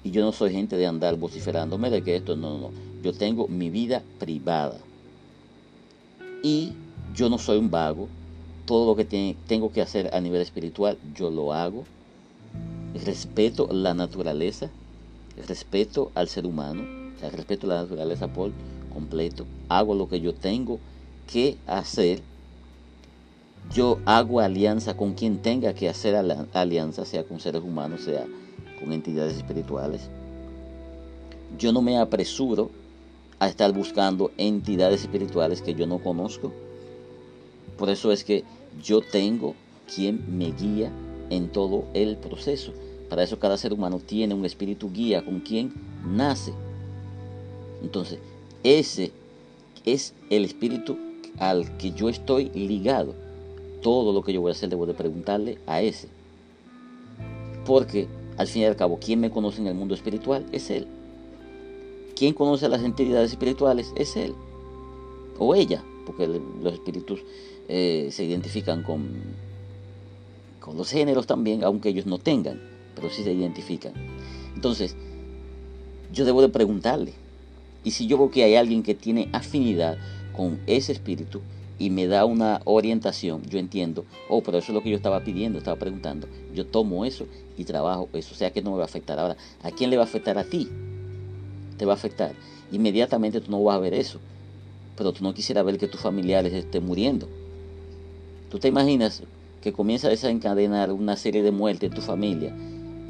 y 0.03 0.11
yo 0.11 0.23
no 0.23 0.33
soy 0.33 0.51
gente 0.53 0.77
de 0.77 0.87
andar 0.87 1.17
vociferándome 1.17 1.89
de 1.89 2.03
que 2.03 2.17
esto 2.17 2.35
no, 2.35 2.59
no. 2.59 2.71
Yo 3.05 3.13
tengo 3.13 3.47
mi 3.47 3.71
vida 3.71 4.03
privada. 4.19 4.79
Y 6.43 6.73
yo 7.15 7.29
no 7.29 7.39
soy 7.39 7.59
un 7.59 7.71
vago. 7.71 8.09
Todo 8.67 8.87
lo 8.87 8.97
que 8.97 9.37
tengo 9.47 9.73
que 9.73 9.83
hacer 9.83 10.11
a 10.15 10.21
nivel 10.21 10.43
espiritual, 10.43 10.99
yo 11.15 11.31
lo 11.31 11.53
hago. 11.53 11.85
Respeto 13.05 13.69
la 13.71 13.95
naturaleza. 13.95 14.69
Respeto 15.47 16.11
al 16.15 16.29
ser 16.29 16.47
humano. 16.47 16.83
respeto 17.33 17.67
la 17.67 17.83
naturaleza 17.83 18.29
por 18.29 18.53
completo. 18.93 19.47
Hago 19.69 19.95
lo 19.95 20.09
que 20.09 20.21
yo 20.21 20.35
tengo 20.35 20.79
que 21.31 21.57
hacer. 21.67 22.23
Yo 23.73 23.99
hago 24.05 24.41
alianza 24.41 24.97
con 24.97 25.15
quien 25.15 25.39
tenga 25.43 25.75
que 25.75 25.89
hacer 25.89 26.17
alianza, 26.17 27.05
sea 27.05 27.25
con 27.25 27.41
seres 27.41 27.63
humanos, 27.63 28.03
sea 28.03 28.27
con 28.81 28.93
entidades 28.93 29.37
espirituales. 29.37 30.09
Yo 31.59 31.73
no 31.73 31.83
me 31.83 31.99
apresuro 31.99 32.71
a 33.39 33.49
estar 33.49 33.73
buscando 33.73 34.31
entidades 34.39 35.03
espirituales 35.03 35.63
que 35.63 35.75
yo 35.75 35.87
no 35.87 35.99
conozco. 35.99 36.53
Por 37.77 37.91
eso 37.91 38.13
es 38.13 38.25
que 38.25 38.45
yo 38.83 39.01
tengo 39.01 39.55
quien 39.95 40.39
me 40.39 40.53
guía 40.53 40.91
en 41.31 41.51
todo 41.51 41.85
el 41.95 42.17
proceso. 42.17 42.73
Para 43.11 43.25
eso 43.25 43.39
cada 43.39 43.59
ser 43.59 43.73
humano 43.75 43.99
tiene 43.99 44.33
un 44.33 44.47
espíritu 44.47 44.91
guía 44.91 45.23
con 45.25 45.41
quien 45.41 45.75
nace. 46.07 46.55
Entonces, 47.83 48.19
ese 48.63 49.13
es 49.85 50.15
el 50.31 50.45
espíritu 50.45 50.97
al 51.39 51.77
que 51.77 51.91
yo 51.91 52.09
estoy 52.09 52.51
ligado. 52.51 53.15
Todo 53.83 54.13
lo 54.13 54.23
que 54.23 54.33
yo 54.33 54.41
voy 54.41 54.51
a 54.51 54.53
hacer 54.53 54.71
debo 54.71 54.87
de 54.87 54.95
preguntarle 54.95 55.59
a 55.67 55.83
ese. 55.83 56.09
Porque 57.67 58.09
al 58.39 58.47
fin 58.47 58.63
y 58.63 58.65
al 58.65 58.77
cabo, 58.77 58.99
quien 58.99 59.21
me 59.21 59.31
conoce 59.31 59.61
en 59.61 59.67
el 59.67 59.75
mundo 59.75 59.95
espiritual 59.95 60.47
es 60.53 60.71
Él. 60.71 60.87
Quien 62.21 62.35
conoce 62.35 62.67
a 62.67 62.69
las 62.69 62.83
entidades 62.83 63.31
espirituales 63.31 63.95
es 63.97 64.15
él 64.15 64.35
o 65.39 65.55
ella, 65.55 65.83
porque 66.05 66.27
los 66.27 66.75
espíritus 66.75 67.21
eh, 67.67 68.11
se 68.13 68.25
identifican 68.25 68.83
con, 68.83 69.09
con 70.61 70.77
los 70.77 70.91
géneros 70.91 71.27
también, 71.27 71.65
aunque 71.65 71.89
ellos 71.89 72.05
no 72.05 72.19
tengan, 72.19 72.61
pero 72.95 73.11
sí 73.11 73.23
se 73.23 73.33
identifican. 73.33 73.93
Entonces, 74.55 74.97
yo 76.13 76.25
debo 76.25 76.43
de 76.43 76.49
preguntarle. 76.49 77.13
Y 77.83 77.93
si 77.93 78.07
yo 78.07 78.19
veo 78.19 78.31
que 78.31 78.45
hay 78.45 78.57
alguien 78.57 78.83
que 78.83 78.95
tiene 78.95 79.29
afinidad 79.33 79.97
con 80.37 80.61
ese 80.67 80.93
espíritu 80.93 81.41
y 81.79 81.91
me 81.91 82.07
da 82.07 82.27
una 82.27 82.61
orientación, 82.65 83.43
yo 83.49 83.59
entiendo, 83.59 84.05
oh, 84.29 84.43
pero 84.43 84.59
eso 84.59 84.73
es 84.73 84.75
lo 84.75 84.83
que 84.83 84.91
yo 84.91 84.97
estaba 84.97 85.25
pidiendo, 85.25 85.59
estaba 85.59 85.79
preguntando. 85.79 86.29
Yo 86.55 86.67
tomo 86.67 87.05
eso 87.05 87.27
y 87.57 87.65
trabajo 87.65 88.09
eso. 88.13 88.35
O 88.35 88.37
sea 88.37 88.51
que 88.53 88.63
no 88.63 88.73
me 88.73 88.77
va 88.77 88.83
a 88.83 88.87
afectar. 88.87 89.19
Ahora, 89.19 89.37
¿a 89.63 89.71
quién 89.71 89.89
le 89.89 89.97
va 89.97 90.03
a 90.03 90.07
afectar 90.07 90.37
a 90.37 90.45
ti? 90.45 90.69
te 91.81 91.87
va 91.87 91.95
a 91.95 91.97
afectar. 91.97 92.35
Inmediatamente 92.73 93.41
tú 93.41 93.51
no 93.51 93.65
vas 93.65 93.77
a 93.77 93.81
ver 93.81 93.95
eso, 93.95 94.21
pero 94.99 95.13
tú 95.13 95.25
no 95.25 95.33
quisieras 95.33 95.65
ver 95.65 95.79
que 95.79 95.89
tus 95.89 95.99
familiares 95.99 96.53
estén 96.53 96.85
muriendo. 96.85 97.27
Tú 98.51 98.59
te 98.59 98.69
imaginas 98.69 99.23
que 99.63 99.73
comienza 99.73 100.09
a 100.09 100.11
desencadenar 100.11 100.93
una 100.93 101.17
serie 101.17 101.43
de 101.43 101.53
muertes 101.53 101.89
en 101.89 101.97
tu 101.97 102.03
familia 102.03 102.55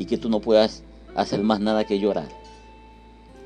y 0.00 0.06
que 0.06 0.16
tú 0.16 0.30
no 0.30 0.40
puedas 0.40 0.82
hacer 1.14 1.42
más 1.42 1.60
nada 1.60 1.84
que 1.84 1.98
llorar. 1.98 2.30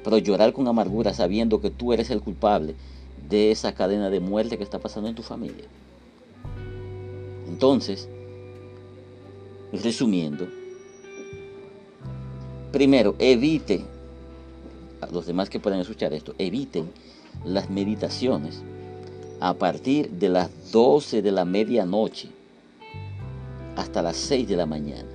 Pero 0.04 0.18
llorar 0.18 0.52
con 0.52 0.68
amargura 0.68 1.12
sabiendo 1.12 1.60
que 1.60 1.70
tú 1.70 1.92
eres 1.92 2.10
el 2.10 2.20
culpable 2.20 2.76
de 3.28 3.50
esa 3.50 3.74
cadena 3.74 4.08
de 4.08 4.20
muerte 4.20 4.56
que 4.56 4.62
está 4.62 4.78
pasando 4.78 5.08
en 5.08 5.16
tu 5.16 5.22
familia. 5.22 5.64
Entonces, 7.48 8.08
resumiendo, 9.72 10.46
primero, 12.70 13.16
evite 13.18 13.84
los 15.10 15.26
demás 15.26 15.50
que 15.50 15.58
puedan 15.58 15.80
escuchar 15.80 16.12
esto, 16.12 16.36
eviten 16.38 16.88
las 17.44 17.68
meditaciones 17.68 18.62
a 19.40 19.54
partir 19.54 20.08
de 20.08 20.28
las 20.28 20.70
12 20.70 21.20
de 21.20 21.32
la 21.32 21.44
medianoche 21.44 22.28
hasta 23.74 24.02
las 24.02 24.16
6 24.18 24.46
de 24.46 24.56
la 24.56 24.66
mañana. 24.66 25.13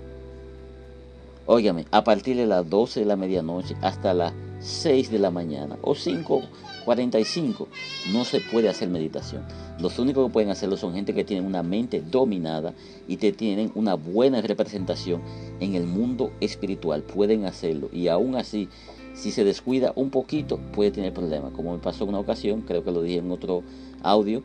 Óigame, 1.51 1.87
a 1.89 2.03
partir 2.03 2.37
de 2.37 2.45
las 2.45 2.69
12 2.69 2.99
de 2.99 3.05
la 3.07 3.15
medianoche 3.15 3.75
hasta 3.81 4.13
las 4.13 4.33
6 4.59 5.09
de 5.09 5.17
la 5.17 5.31
mañana 5.31 5.79
o 5.81 5.95
5.45 5.95 7.65
no 8.13 8.23
se 8.23 8.39
puede 8.39 8.69
hacer 8.69 8.87
meditación. 8.87 9.41
Los 9.79 9.97
únicos 9.97 10.27
que 10.27 10.31
pueden 10.31 10.51
hacerlo 10.51 10.77
son 10.77 10.93
gente 10.93 11.15
que 11.15 11.23
tiene 11.23 11.47
una 11.47 11.63
mente 11.63 12.03
dominada 12.03 12.75
y 13.07 13.17
que 13.17 13.31
tienen 13.31 13.71
una 13.73 13.95
buena 13.95 14.41
representación 14.41 15.23
en 15.59 15.73
el 15.73 15.87
mundo 15.87 16.31
espiritual. 16.39 17.01
Pueden 17.01 17.45
hacerlo 17.45 17.89
y 17.91 18.09
aún 18.09 18.35
así 18.35 18.69
si 19.15 19.31
se 19.31 19.43
descuida 19.43 19.91
un 19.95 20.11
poquito 20.11 20.59
puede 20.71 20.91
tener 20.91 21.15
problemas, 21.15 21.51
como 21.53 21.73
me 21.73 21.79
pasó 21.79 22.03
en 22.03 22.11
una 22.11 22.19
ocasión, 22.19 22.61
creo 22.61 22.83
que 22.83 22.91
lo 22.91 23.01
dije 23.01 23.17
en 23.17 23.31
otro 23.31 23.63
audio, 24.03 24.43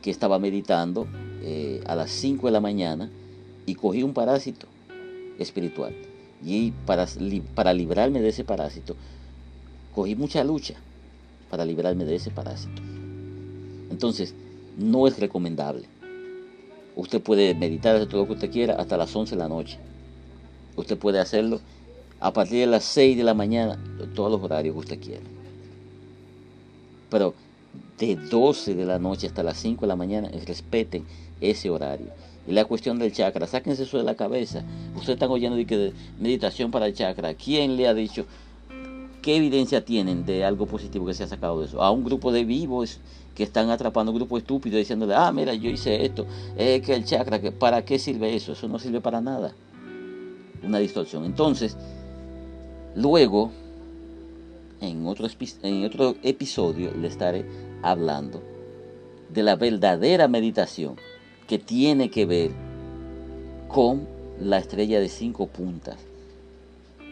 que 0.00 0.10
estaba 0.10 0.38
meditando 0.38 1.06
eh, 1.42 1.82
a 1.86 1.94
las 1.94 2.10
5 2.12 2.46
de 2.46 2.52
la 2.52 2.62
mañana 2.62 3.10
y 3.66 3.74
cogí 3.74 4.02
un 4.02 4.14
parásito 4.14 4.68
espiritual. 5.38 6.15
Y 6.46 6.70
para, 6.70 7.08
para 7.56 7.74
librarme 7.74 8.20
de 8.20 8.28
ese 8.28 8.44
parásito, 8.44 8.94
cogí 9.92 10.14
mucha 10.14 10.44
lucha. 10.44 10.74
para 11.50 11.64
liberarme 11.64 12.04
de 12.04 12.16
ese 12.16 12.30
parásito. 12.30 12.82
Entonces, 13.90 14.34
no 14.76 15.06
es 15.06 15.18
recomendable. 15.18 15.88
Usted 16.94 17.20
puede 17.20 17.54
meditar 17.54 18.04
todo 18.06 18.22
lo 18.22 18.26
que 18.26 18.32
usted 18.34 18.50
quiera 18.50 18.74
hasta 18.74 18.96
las 18.96 19.14
11 19.14 19.34
de 19.34 19.38
la 19.38 19.48
noche. 19.48 19.78
Usted 20.76 20.96
puede 20.96 21.18
hacerlo 21.18 21.60
a 22.20 22.32
partir 22.32 22.60
de 22.60 22.66
las 22.66 22.84
6 22.84 23.16
de 23.16 23.24
la 23.24 23.34
mañana, 23.34 23.78
todos 24.14 24.30
los 24.30 24.42
horarios 24.42 24.74
que 24.74 24.80
usted 24.80 25.00
quiera. 25.00 25.24
Pero 27.10 27.34
de 27.98 28.16
12 28.16 28.74
de 28.74 28.84
la 28.84 28.98
noche 28.98 29.26
hasta 29.26 29.42
las 29.42 29.58
5 29.58 29.82
de 29.82 29.86
la 29.86 29.96
mañana, 29.96 30.30
respeten 30.46 31.04
ese 31.40 31.70
horario. 31.70 32.08
Y 32.46 32.52
la 32.52 32.64
cuestión 32.64 32.98
del 32.98 33.12
chakra, 33.12 33.46
sáquense 33.46 33.82
eso 33.82 33.98
de 33.98 34.04
la 34.04 34.14
cabeza. 34.14 34.62
Ustedes 34.94 35.16
están 35.16 35.30
oyendo 35.30 35.56
de 35.56 35.66
que 35.66 35.92
meditación 36.20 36.70
para 36.70 36.86
el 36.86 36.94
chakra. 36.94 37.34
¿Quién 37.34 37.76
le 37.76 37.88
ha 37.88 37.94
dicho? 37.94 38.24
¿Qué 39.20 39.36
evidencia 39.36 39.84
tienen 39.84 40.24
de 40.24 40.44
algo 40.44 40.66
positivo 40.66 41.06
que 41.06 41.14
se 41.14 41.24
ha 41.24 41.26
sacado 41.26 41.60
de 41.60 41.66
eso? 41.66 41.82
A 41.82 41.90
un 41.90 42.04
grupo 42.04 42.30
de 42.30 42.44
vivos 42.44 43.00
que 43.34 43.42
están 43.42 43.70
atrapando 43.70 44.12
un 44.12 44.18
grupo 44.18 44.38
estúpido 44.38 44.78
diciéndole, 44.78 45.14
ah, 45.14 45.30
mira, 45.32 45.52
yo 45.54 45.68
hice 45.68 46.04
esto, 46.04 46.26
es 46.56 46.80
que 46.82 46.94
el 46.94 47.04
chakra, 47.04 47.40
¿para 47.58 47.84
qué 47.84 47.98
sirve 47.98 48.34
eso? 48.34 48.52
Eso 48.52 48.68
no 48.68 48.78
sirve 48.78 49.00
para 49.00 49.20
nada. 49.20 49.52
Una 50.62 50.78
distorsión. 50.78 51.24
Entonces, 51.24 51.76
luego, 52.94 53.50
en 54.80 55.06
otro, 55.06 55.26
episodio, 56.22 56.92
le 56.92 57.08
estaré 57.08 57.46
hablando 57.82 58.42
de 59.30 59.42
la 59.42 59.56
verdadera 59.56 60.28
meditación 60.28 60.96
que 61.48 61.58
tiene 61.58 62.10
que 62.10 62.26
ver 62.26 62.50
con 63.68 64.06
la 64.40 64.58
estrella 64.58 65.00
de 65.00 65.08
cinco 65.08 65.46
puntas. 65.46 65.96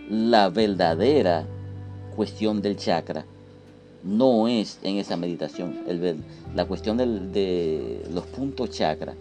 La 0.09 0.51
verdadera 0.51 1.47
cuestión 2.15 2.61
del 2.63 2.77
chakra 2.77 3.25
no 4.03 4.49
es 4.49 4.79
en 4.83 4.97
esa 4.97 5.17
meditación. 5.17 5.81
La 6.55 6.67
cuestión 6.67 6.97
de 6.99 8.07
los 8.13 8.27
puntos 8.27 8.71
chakra 8.71 9.15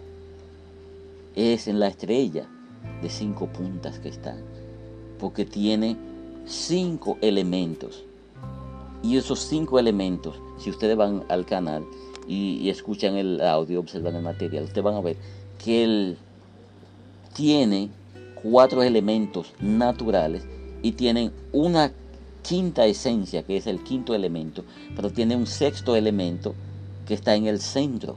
es 1.34 1.66
en 1.68 1.80
la 1.80 1.88
estrella 1.88 2.46
de 3.02 3.08
cinco 3.08 3.46
puntas 3.46 3.98
que 3.98 4.08
está. 4.08 4.36
Porque 5.18 5.44
tiene 5.44 5.96
cinco 6.46 7.18
elementos. 7.20 8.04
Y 9.04 9.18
esos 9.18 9.40
cinco 9.40 9.78
elementos, 9.78 10.34
si 10.58 10.70
ustedes 10.70 10.96
van 10.96 11.24
al 11.28 11.44
canal 11.44 11.84
y, 12.26 12.70
escuchan 12.70 13.16
el 13.16 13.40
audio, 13.42 13.80
observan 13.80 14.16
el 14.16 14.22
material, 14.22 14.64
ustedes 14.64 14.82
van 14.82 14.94
a 14.94 15.00
ver 15.02 15.18
que 15.62 15.84
él 15.84 16.16
tiene 17.34 17.90
cuatro 18.42 18.82
elementos 18.82 19.52
naturales 19.60 20.46
y 20.82 20.92
tienen 20.92 21.32
una 21.52 21.92
quinta 22.42 22.86
esencia, 22.86 23.42
que 23.42 23.58
es 23.58 23.66
el 23.66 23.84
quinto 23.84 24.14
elemento, 24.14 24.64
pero 24.96 25.10
tiene 25.10 25.36
un 25.36 25.46
sexto 25.46 25.96
elemento 25.96 26.54
que 27.06 27.12
está 27.12 27.34
en 27.34 27.46
el 27.46 27.60
centro. 27.60 28.16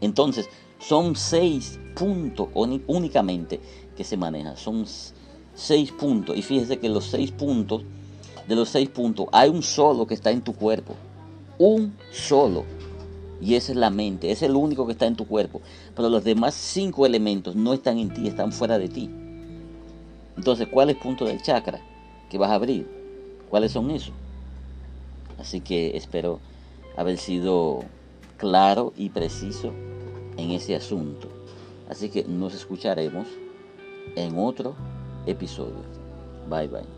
Entonces, 0.00 0.48
son 0.78 1.16
seis 1.16 1.80
puntos 1.96 2.48
únicamente 2.54 3.60
que 3.96 4.04
se 4.04 4.16
manejan. 4.16 4.56
Son 4.56 4.86
seis 5.54 5.90
puntos. 5.90 6.36
Y 6.36 6.42
fíjese 6.42 6.78
que 6.78 6.88
los 6.88 7.06
seis 7.06 7.32
puntos, 7.32 7.82
de 8.48 8.56
los 8.56 8.70
seis 8.70 8.88
puntos, 8.88 9.26
hay 9.32 9.50
un 9.50 9.62
solo 9.62 10.06
que 10.06 10.14
está 10.14 10.30
en 10.30 10.42
tu 10.42 10.54
cuerpo. 10.54 10.94
Un 11.58 11.94
solo. 12.10 12.64
Y 13.40 13.54
esa 13.54 13.72
es 13.72 13.78
la 13.78 13.90
mente. 13.90 14.32
Es 14.32 14.42
el 14.42 14.56
único 14.56 14.86
que 14.86 14.92
está 14.92 15.06
en 15.06 15.16
tu 15.16 15.26
cuerpo. 15.26 15.60
Pero 15.94 16.08
los 16.08 16.24
demás 16.24 16.54
cinco 16.54 17.06
elementos 17.06 17.54
no 17.54 17.72
están 17.72 17.98
en 17.98 18.12
ti, 18.12 18.26
están 18.26 18.50
fuera 18.52 18.78
de 18.78 18.88
ti. 18.88 19.10
Entonces, 20.36 20.68
¿cuál 20.68 20.90
es 20.90 20.96
el 20.96 21.02
punto 21.02 21.24
del 21.24 21.42
chakra? 21.42 21.80
que 22.28 22.38
vas 22.38 22.50
a 22.50 22.54
abrir. 22.54 22.86
¿Cuáles 23.48 23.72
son 23.72 23.90
esos? 23.90 24.12
Así 25.38 25.60
que 25.60 25.96
espero 25.96 26.40
haber 26.96 27.18
sido 27.18 27.80
claro 28.36 28.92
y 28.96 29.10
preciso 29.10 29.72
en 30.36 30.50
ese 30.50 30.74
asunto. 30.74 31.28
Así 31.88 32.10
que 32.10 32.24
nos 32.24 32.54
escucharemos 32.54 33.26
en 34.16 34.38
otro 34.38 34.74
episodio. 35.26 35.82
Bye 36.48 36.68
bye. 36.68 36.97